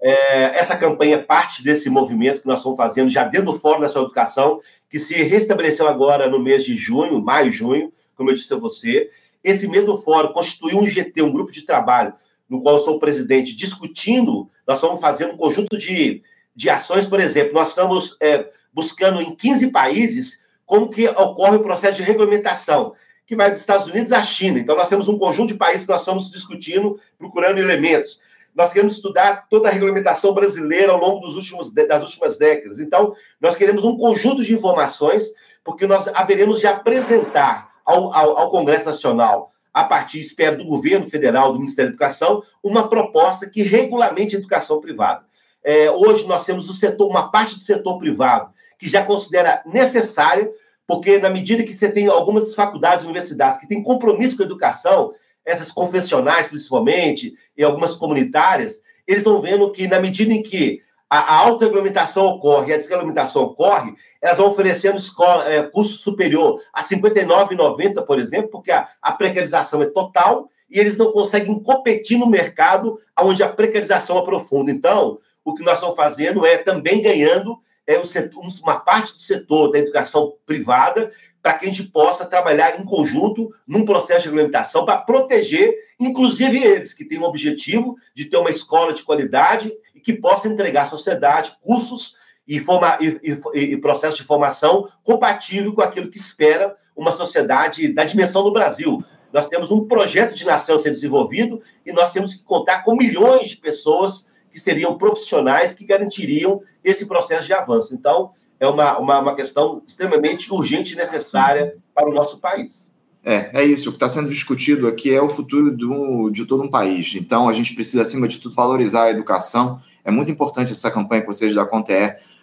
É, 0.00 0.58
essa 0.58 0.76
campanha 0.76 1.16
é 1.16 1.22
parte 1.22 1.62
desse 1.62 1.88
movimento 1.88 2.42
que 2.42 2.46
nós 2.46 2.58
estamos 2.58 2.76
fazendo 2.76 3.08
já 3.08 3.24
dentro 3.24 3.52
do 3.52 3.58
Fórum 3.58 3.80
Nacional 3.80 4.06
Educação, 4.06 4.60
que 4.90 4.98
se 4.98 5.14
restabeleceu 5.22 5.88
agora 5.88 6.28
no 6.28 6.38
mês 6.38 6.64
de 6.64 6.76
junho, 6.76 7.20
maio, 7.20 7.50
junho, 7.50 7.92
como 8.14 8.30
eu 8.30 8.34
disse 8.34 8.52
a 8.52 8.58
você. 8.58 9.10
Esse 9.42 9.66
mesmo 9.68 9.98
fórum 9.98 10.32
constituiu 10.32 10.78
um 10.78 10.86
GT, 10.86 11.22
um 11.22 11.30
grupo 11.30 11.52
de 11.52 11.62
trabalho, 11.62 12.12
no 12.48 12.62
qual 12.62 12.76
eu 12.76 12.80
sou 12.80 12.98
presidente, 12.98 13.54
discutindo, 13.54 14.50
nós 14.66 14.78
estamos 14.78 15.00
fazendo 15.00 15.32
um 15.32 15.36
conjunto 15.36 15.76
de, 15.76 16.22
de 16.54 16.70
ações, 16.70 17.06
por 17.06 17.20
exemplo, 17.20 17.54
nós 17.54 17.68
estamos 17.68 18.16
é, 18.20 18.50
buscando 18.72 19.20
em 19.20 19.34
15 19.34 19.68
países 19.68 20.44
como 20.64 20.90
que 20.90 21.06
ocorre 21.08 21.56
o 21.56 21.62
processo 21.62 21.96
de 21.96 22.02
regulamentação 22.02 22.94
que 23.26 23.34
vai 23.34 23.50
dos 23.50 23.60
Estados 23.60 23.86
Unidos 23.88 24.12
à 24.12 24.22
China. 24.22 24.58
Então, 24.58 24.76
nós 24.76 24.88
temos 24.88 25.08
um 25.08 25.18
conjunto 25.18 25.48
de 25.48 25.58
países 25.58 25.86
que 25.86 25.92
nós 25.92 26.02
estamos 26.02 26.30
discutindo, 26.30 27.00
procurando 27.18 27.58
elementos. 27.58 28.20
Nós 28.56 28.72
queremos 28.72 28.94
estudar 28.94 29.46
toda 29.50 29.68
a 29.68 29.72
regulamentação 29.72 30.32
brasileira 30.32 30.92
ao 30.92 30.98
longo 30.98 31.20
dos 31.20 31.36
últimos, 31.36 31.72
das 31.72 32.02
últimas 32.02 32.38
décadas. 32.38 32.80
Então, 32.80 33.14
nós 33.40 33.54
queremos 33.54 33.84
um 33.84 33.96
conjunto 33.96 34.42
de 34.42 34.54
informações, 34.54 35.34
porque 35.62 35.86
nós 35.86 36.08
haveremos 36.08 36.58
de 36.58 36.66
apresentar 36.66 37.70
ao, 37.84 38.12
ao, 38.14 38.38
ao 38.38 38.50
Congresso 38.50 38.86
Nacional, 38.86 39.52
a 39.74 39.84
partir, 39.84 40.20
espero, 40.20 40.56
do 40.56 40.64
governo 40.64 41.08
federal, 41.10 41.52
do 41.52 41.58
Ministério 41.58 41.90
da 41.90 41.94
Educação, 41.94 42.42
uma 42.62 42.88
proposta 42.88 43.48
que 43.48 43.62
regulamente 43.62 44.34
a 44.34 44.38
educação 44.38 44.80
privada. 44.80 45.24
É, 45.62 45.90
hoje 45.90 46.26
nós 46.26 46.46
temos 46.46 46.70
o 46.70 46.72
setor, 46.72 47.08
uma 47.08 47.30
parte 47.30 47.56
do 47.56 47.62
setor 47.62 47.98
privado 47.98 48.54
que 48.78 48.88
já 48.88 49.04
considera 49.04 49.62
necessária 49.66 50.50
porque 50.86 51.18
na 51.18 51.28
medida 51.28 51.64
que 51.64 51.76
você 51.76 51.90
tem 51.90 52.06
algumas 52.06 52.54
faculdades, 52.54 53.04
universidades 53.04 53.58
que 53.58 53.66
têm 53.66 53.82
compromisso 53.82 54.36
com 54.36 54.44
a 54.44 54.46
educação, 54.46 55.12
essas 55.46 55.70
confessionais 55.70 56.48
principalmente, 56.48 57.34
e 57.56 57.62
algumas 57.62 57.94
comunitárias, 57.94 58.82
eles 59.06 59.22
estão 59.22 59.40
vendo 59.40 59.70
que 59.70 59.86
na 59.86 60.00
medida 60.00 60.34
em 60.34 60.42
que 60.42 60.82
a, 61.08 61.18
a 61.18 61.36
autorregulamentação 61.46 62.26
ocorre, 62.26 62.74
a 62.74 62.76
desregulamentação 62.76 63.44
ocorre, 63.44 63.94
elas 64.20 64.38
vão 64.38 64.48
oferecendo 64.48 64.96
escola, 64.96 65.48
é, 65.48 65.62
custo 65.62 65.96
superior 65.96 66.60
a 66.72 66.80
R$ 66.82 66.88
59,90, 66.88 68.04
por 68.04 68.18
exemplo, 68.18 68.50
porque 68.50 68.72
a, 68.72 68.88
a 69.00 69.12
precarização 69.12 69.80
é 69.82 69.86
total 69.86 70.50
e 70.68 70.80
eles 70.80 70.96
não 70.96 71.12
conseguem 71.12 71.62
competir 71.62 72.18
no 72.18 72.26
mercado 72.26 72.98
onde 73.20 73.42
a 73.42 73.48
precarização 73.48 74.18
aprofunda. 74.18 74.70
Então, 74.72 75.20
o 75.44 75.54
que 75.54 75.62
nós 75.62 75.74
estamos 75.74 75.94
fazendo 75.94 76.44
é 76.44 76.58
também 76.58 77.00
ganhando 77.00 77.56
é, 77.86 78.02
setor, 78.02 78.42
uma 78.64 78.80
parte 78.80 79.12
do 79.12 79.20
setor 79.20 79.70
da 79.70 79.78
educação 79.78 80.34
privada 80.44 81.12
para 81.46 81.54
que 81.54 81.64
a 81.64 81.68
gente 81.68 81.84
possa 81.84 82.26
trabalhar 82.26 82.80
em 82.80 82.84
conjunto 82.84 83.54
num 83.68 83.84
processo 83.84 84.22
de 84.22 84.26
regulamentação 84.30 84.84
para 84.84 84.96
proteger, 84.96 85.72
inclusive 85.96 86.60
eles, 86.60 86.92
que 86.92 87.04
têm 87.04 87.20
o 87.20 87.22
objetivo 87.22 87.96
de 88.12 88.24
ter 88.24 88.36
uma 88.36 88.50
escola 88.50 88.92
de 88.92 89.04
qualidade 89.04 89.72
e 89.94 90.00
que 90.00 90.12
possa 90.12 90.48
entregar 90.48 90.82
à 90.82 90.86
sociedade 90.86 91.56
cursos 91.62 92.16
e, 92.48 92.58
forma, 92.58 92.98
e, 93.00 93.20
e, 93.54 93.60
e 93.60 93.76
processo 93.76 94.16
de 94.16 94.24
formação 94.24 94.88
compatível 95.04 95.72
com 95.72 95.82
aquilo 95.82 96.10
que 96.10 96.18
espera 96.18 96.74
uma 96.96 97.12
sociedade 97.12 97.92
da 97.92 98.02
dimensão 98.02 98.42
do 98.42 98.52
Brasil. 98.52 99.00
Nós 99.32 99.48
temos 99.48 99.70
um 99.70 99.86
projeto 99.86 100.34
de 100.34 100.44
nação 100.44 100.74
a 100.74 100.78
ser 100.80 100.90
desenvolvido 100.90 101.62
e 101.86 101.92
nós 101.92 102.12
temos 102.12 102.34
que 102.34 102.42
contar 102.42 102.82
com 102.82 102.96
milhões 102.96 103.50
de 103.50 103.56
pessoas 103.58 104.28
que 104.48 104.58
seriam 104.58 104.98
profissionais 104.98 105.72
que 105.72 105.84
garantiriam 105.84 106.60
esse 106.82 107.06
processo 107.06 107.46
de 107.46 107.52
avanço. 107.52 107.94
Então, 107.94 108.32
é 108.58 108.68
uma, 108.68 108.98
uma, 108.98 109.18
uma 109.20 109.34
questão 109.34 109.82
extremamente 109.86 110.52
urgente 110.52 110.94
e 110.94 110.96
necessária 110.96 111.76
para 111.94 112.08
o 112.08 112.14
nosso 112.14 112.38
país. 112.38 112.94
É, 113.24 113.50
é 113.60 113.64
isso. 113.64 113.88
O 113.88 113.92
que 113.92 113.96
está 113.96 114.08
sendo 114.08 114.28
discutido 114.28 114.86
aqui 114.86 115.12
é 115.12 115.20
o 115.20 115.28
futuro 115.28 115.76
do, 115.76 116.30
de 116.30 116.46
todo 116.46 116.62
um 116.62 116.70
país. 116.70 117.14
Então, 117.16 117.48
a 117.48 117.52
gente 117.52 117.74
precisa, 117.74 118.02
acima 118.02 118.28
de 118.28 118.38
tudo, 118.38 118.54
valorizar 118.54 119.04
a 119.04 119.10
educação. 119.10 119.80
É 120.04 120.12
muito 120.12 120.30
importante 120.30 120.70
essa 120.70 120.90
campanha 120.90 121.22
que 121.22 121.26
vocês 121.26 121.52
da 121.52 121.66
Conte 121.66 121.92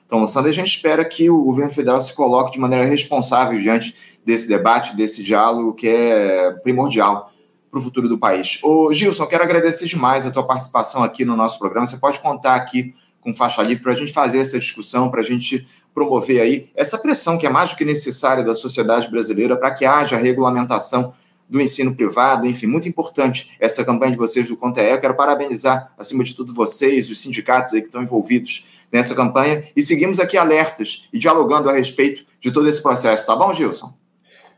estão 0.02 0.19
lançando. 0.19 0.47
E 0.47 0.49
a 0.49 0.54
gente 0.54 0.67
espera 0.67 1.06
que 1.06 1.30
o 1.30 1.41
governo 1.41 1.71
federal 1.71 2.02
se 2.02 2.13
coloque 2.13 2.52
de 2.52 2.60
maneira 2.60 2.86
responsável 2.86 3.58
diante 3.60 3.95
desse 4.26 4.49
debate, 4.49 4.95
desse 4.95 5.23
diálogo 5.23 5.73
que 5.73 5.88
é 5.88 6.52
primordial 6.63 7.32
para 7.71 7.80
o 7.80 7.82
futuro 7.82 8.10
do 8.10 8.17
país. 8.17 8.60
Ô, 8.62 8.91
Gilson, 8.93 9.26
quero 9.26 9.43
agradecer 9.43 9.88
demais 9.88 10.26
a 10.26 10.32
tua 10.32 10.45
participação 10.45 11.02
aqui 11.02 11.23
no 11.23 11.36
nosso 11.36 11.58
programa. 11.58 11.88
Você 11.88 11.97
pode 11.97 12.19
contar 12.19 12.56
aqui 12.56 12.93
com 13.23 13.33
faixa 13.36 13.62
livre 13.62 13.81
para 13.81 13.93
a 13.93 13.95
gente 13.95 14.12
fazer 14.12 14.39
essa 14.39 14.59
discussão, 14.59 15.09
para 15.09 15.21
a 15.21 15.23
gente 15.23 15.65
promover 15.93 16.41
aí 16.41 16.69
essa 16.75 16.97
pressão 16.97 17.38
que 17.38 17.45
é 17.45 17.49
mais 17.49 17.71
do 17.71 17.77
que 17.77 17.86
necessária 17.86 18.43
da 18.43 18.53
sociedade 18.53 19.09
brasileira 19.09 19.55
para 19.55 19.71
que 19.71 19.86
haja 19.86 20.17
regulamentação 20.17 21.13
do 21.47 21.62
ensino 21.62 21.95
privado, 21.95 22.47
enfim, 22.47 22.67
muito 22.67 22.88
importante 22.88 23.51
essa 23.59 23.83
campanha 23.83 24.12
de 24.12 24.17
vocês 24.17 24.47
do 24.47 24.57
Conte 24.57 24.79
Eu 24.79 24.99
quero 24.99 25.13
parabenizar, 25.13 25.93
acima 25.97 26.23
de 26.23 26.33
tudo, 26.33 26.53
vocês, 26.53 27.09
os 27.09 27.21
sindicatos 27.21 27.73
aí 27.73 27.81
que 27.81 27.88
estão 27.88 28.01
envolvidos 28.01 28.67
nessa 28.91 29.13
campanha, 29.13 29.63
e 29.75 29.81
seguimos 29.81 30.19
aqui 30.19 30.38
alertas 30.38 31.07
e 31.13 31.19
dialogando 31.19 31.69
a 31.69 31.73
respeito 31.73 32.25
de 32.39 32.51
todo 32.51 32.67
esse 32.67 32.81
processo, 32.81 33.27
tá 33.27 33.36
bom, 33.36 33.53
Gilson? 33.53 33.93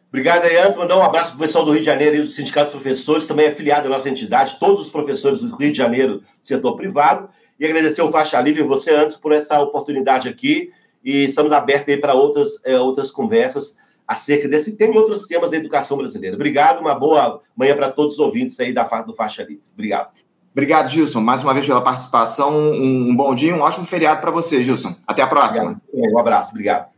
Obrigado, 0.10 0.44
Leandro. 0.44 0.80
Mandar 0.80 0.98
um 0.98 1.02
abraço 1.02 1.32
para 1.32 1.38
o 1.38 1.40
pessoal 1.42 1.66
do 1.66 1.72
Rio 1.72 1.82
de 1.82 1.86
Janeiro 1.86 2.16
e 2.16 2.22
do 2.22 2.28
Sindicato 2.28 2.72
dos 2.72 2.82
Professores, 2.82 3.28
também 3.28 3.48
afiliado 3.48 3.88
à 3.88 3.90
nossa 3.90 4.08
entidade, 4.08 4.58
todos 4.60 4.84
os 4.84 4.90
professores 4.90 5.40
do 5.40 5.54
Rio 5.58 5.72
de 5.72 5.78
Janeiro, 5.78 6.24
setor 6.42 6.78
privado. 6.78 7.28
E 7.60 7.66
agradecer 7.66 8.02
ao 8.02 8.12
Faixa 8.12 8.40
Livre 8.42 8.62
e 8.62 8.66
você, 8.66 8.92
antes, 8.92 9.16
por 9.16 9.32
essa 9.32 9.60
oportunidade 9.62 10.28
aqui. 10.28 10.72
E 11.04 11.26
estamos 11.26 11.52
abertos 11.54 11.94
aí 11.94 12.00
para 12.00 12.14
outras, 12.14 12.60
é, 12.64 12.78
outras 12.80 13.12
conversas 13.12 13.78
acerca 14.08 14.48
desse 14.48 14.76
tema 14.76 14.96
e 14.96 14.98
outros 14.98 15.26
temas 15.28 15.52
da 15.52 15.58
educação 15.58 15.98
brasileira. 15.98 16.36
Obrigado, 16.36 16.80
uma 16.80 16.94
boa 16.94 17.42
manhã 17.56 17.76
para 17.76 17.92
todos 17.92 18.14
os 18.14 18.20
ouvintes 18.20 18.60
aí 18.60 18.74
da, 18.74 18.84
do 19.02 19.14
Faixa 19.14 19.44
Livre. 19.44 19.64
Obrigado. 19.74 20.12
Obrigado, 20.52 20.90
Gilson, 20.90 21.20
mais 21.20 21.44
uma 21.44 21.54
vez 21.54 21.66
pela 21.66 21.82
participação. 21.82 22.52
Um, 22.52 23.10
um 23.10 23.16
bom 23.16 23.36
dia, 23.36 23.54
um 23.54 23.60
ótimo 23.60 23.86
feriado 23.86 24.22
para 24.22 24.32
você, 24.32 24.64
Gilson. 24.64 24.96
Até 25.06 25.22
a 25.22 25.28
próxima. 25.28 25.82
Obrigado. 25.92 26.14
Um 26.14 26.20
abraço, 26.20 26.52
obrigado. 26.52 26.96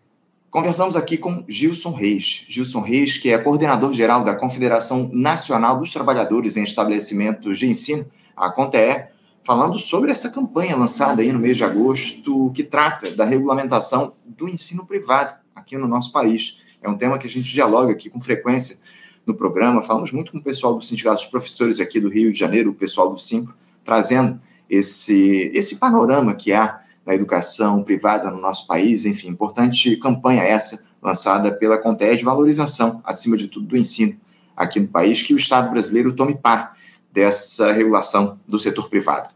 Conversamos 0.51 0.95
aqui 0.95 1.17
com 1.17 1.43
Gilson 1.47 1.91
Reis. 1.91 2.45
Gilson 2.47 2.81
Reis, 2.81 3.17
que 3.17 3.33
é 3.33 3.37
coordenador-geral 3.37 4.23
da 4.23 4.35
Confederação 4.35 5.09
Nacional 5.11 5.79
dos 5.79 5.91
Trabalhadores 5.91 6.55
em 6.55 6.63
Estabelecimentos 6.63 7.59
de 7.59 7.67
Ensino, 7.67 8.05
a 8.35 8.49
CONTEE, 8.49 9.07
falando 9.47 9.79
sobre 9.79 10.11
essa 10.11 10.29
campanha 10.29 10.75
lançada 10.75 11.21
aí 11.21 11.31
no 11.31 11.39
mês 11.39 11.55
de 11.55 11.63
agosto, 11.63 12.51
que 12.51 12.65
trata 12.65 13.11
da 13.11 13.23
regulamentação 13.23 14.11
do 14.25 14.49
ensino 14.49 14.85
privado 14.85 15.35
aqui 15.55 15.77
no 15.77 15.87
nosso 15.87 16.11
país. 16.11 16.57
É 16.81 16.89
um 16.89 16.97
tema 16.97 17.17
que 17.17 17.27
a 17.27 17.29
gente 17.29 17.47
dialoga 17.47 17.93
aqui 17.93 18.09
com 18.09 18.21
frequência 18.21 18.79
no 19.25 19.33
programa. 19.33 19.81
Falamos 19.81 20.11
muito 20.11 20.33
com 20.33 20.37
o 20.37 20.43
pessoal 20.43 20.75
do 20.75 20.83
Sindicato 20.83 21.21
dos 21.21 21.31
Professores 21.31 21.79
aqui 21.79 21.97
do 22.01 22.09
Rio 22.09 22.29
de 22.29 22.37
Janeiro, 22.37 22.71
o 22.71 22.73
pessoal 22.73 23.09
do 23.09 23.17
Simpro, 23.17 23.55
trazendo 23.85 24.37
esse, 24.69 25.49
esse 25.53 25.77
panorama 25.77 26.35
que 26.35 26.51
há 26.51 26.81
na 27.05 27.15
educação 27.15 27.81
privada 27.83 28.29
no 28.29 28.41
nosso 28.41 28.67
país. 28.67 29.05
Enfim, 29.05 29.29
importante 29.29 29.95
campanha 29.95 30.43
essa 30.43 30.87
lançada 31.01 31.53
pela 31.53 31.77
Contea 31.77 32.17
de 32.17 32.25
valorização, 32.25 33.01
acima 33.01 33.37
de 33.37 33.47
tudo, 33.47 33.65
do 33.65 33.77
ensino 33.77 34.13
aqui 34.57 34.77
no 34.77 34.89
país, 34.89 35.21
que 35.21 35.33
o 35.33 35.37
Estado 35.37 35.71
brasileiro 35.71 36.11
tome 36.11 36.35
par 36.35 36.76
dessa 37.17 37.73
regulação 37.73 38.39
do 38.47 38.59
setor 38.59 38.87
privado. 38.89 39.27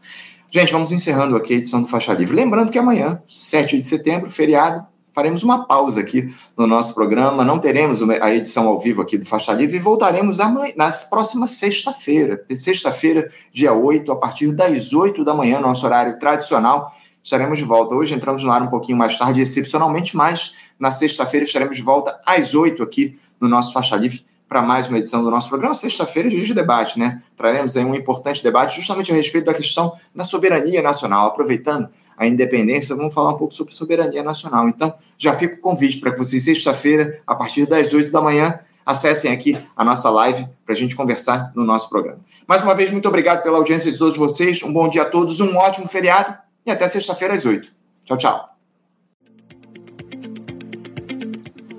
Gente, 0.52 0.72
vamos 0.72 0.92
encerrando 0.92 1.34
aqui 1.34 1.54
a 1.54 1.56
edição 1.56 1.82
do 1.82 1.88
Faixa 1.88 2.12
Livre. 2.12 2.36
Lembrando 2.36 2.70
que 2.70 2.78
amanhã, 2.78 3.20
7 3.26 3.76
de 3.76 3.84
setembro, 3.84 4.30
feriado, 4.30 4.86
faremos 5.12 5.42
uma 5.42 5.66
pausa 5.66 6.00
aqui 6.00 6.32
no 6.56 6.64
nosso 6.64 6.94
programa, 6.94 7.44
não 7.44 7.58
teremos 7.58 8.00
a 8.20 8.32
edição 8.32 8.68
ao 8.68 8.78
vivo 8.78 9.02
aqui 9.02 9.18
do 9.18 9.26
Faixa 9.26 9.52
Livre 9.52 9.76
e 9.76 9.80
voltaremos 9.80 10.38
amanhã, 10.38 10.72
na 10.76 10.88
próxima 11.10 11.48
sexta-feira, 11.48 12.44
sexta-feira, 12.54 13.28
dia 13.52 13.72
8, 13.72 14.12
a 14.12 14.16
partir 14.16 14.52
das 14.52 14.92
8 14.92 15.24
da 15.24 15.34
manhã, 15.34 15.58
nosso 15.58 15.84
horário 15.84 16.20
tradicional, 16.20 16.92
estaremos 17.20 17.58
de 17.58 17.64
volta. 17.64 17.96
Hoje 17.96 18.14
entramos 18.14 18.44
no 18.44 18.52
ar 18.52 18.62
um 18.62 18.68
pouquinho 18.68 18.96
mais 18.96 19.18
tarde, 19.18 19.40
excepcionalmente, 19.40 20.16
mas 20.16 20.54
na 20.78 20.92
sexta-feira 20.92 21.44
estaremos 21.44 21.76
de 21.76 21.82
volta 21.82 22.20
às 22.24 22.54
8 22.54 22.80
aqui 22.80 23.18
no 23.40 23.48
nosso 23.48 23.72
Faixa 23.72 23.96
Livre 23.96 24.24
para 24.52 24.60
mais 24.60 24.86
uma 24.86 24.98
edição 24.98 25.24
do 25.24 25.30
nosso 25.30 25.48
programa. 25.48 25.72
Sexta-feira, 25.72 26.28
dia 26.28 26.44
de 26.44 26.52
debate, 26.52 26.98
né? 26.98 27.22
Traremos 27.38 27.74
aí 27.74 27.86
um 27.86 27.94
importante 27.94 28.42
debate 28.42 28.76
justamente 28.76 29.10
a 29.10 29.14
respeito 29.14 29.46
da 29.46 29.54
questão 29.54 29.96
da 30.14 30.24
soberania 30.24 30.82
nacional. 30.82 31.28
Aproveitando 31.28 31.88
a 32.18 32.26
independência, 32.26 32.94
vamos 32.94 33.14
falar 33.14 33.30
um 33.30 33.38
pouco 33.38 33.54
sobre 33.54 33.72
soberania 33.72 34.22
nacional. 34.22 34.68
Então, 34.68 34.92
já 35.16 35.32
fica 35.32 35.54
o 35.54 35.58
convite 35.58 35.98
para 36.00 36.12
que 36.12 36.18
vocês, 36.18 36.44
sexta-feira, 36.44 37.18
a 37.26 37.34
partir 37.34 37.64
das 37.64 37.94
8 37.94 38.10
da 38.10 38.20
manhã, 38.20 38.58
acessem 38.84 39.32
aqui 39.32 39.56
a 39.74 39.82
nossa 39.82 40.10
live 40.10 40.46
para 40.66 40.74
a 40.74 40.76
gente 40.76 40.94
conversar 40.94 41.50
no 41.56 41.64
nosso 41.64 41.88
programa. 41.88 42.20
Mais 42.46 42.62
uma 42.62 42.74
vez, 42.74 42.90
muito 42.90 43.08
obrigado 43.08 43.42
pela 43.42 43.56
audiência 43.56 43.90
de 43.90 43.96
todos 43.96 44.18
vocês. 44.18 44.62
Um 44.62 44.70
bom 44.70 44.86
dia 44.86 45.00
a 45.00 45.06
todos, 45.06 45.40
um 45.40 45.56
ótimo 45.56 45.88
feriado 45.88 46.36
e 46.66 46.70
até 46.70 46.86
sexta-feira 46.86 47.32
às 47.32 47.46
8. 47.46 47.72
Tchau, 48.04 48.18
tchau. 48.18 48.48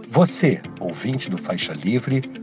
Você, 0.09 0.59
ouvinte 0.79 1.29
do 1.29 1.37
Faixa 1.37 1.73
Livre, 1.73 2.42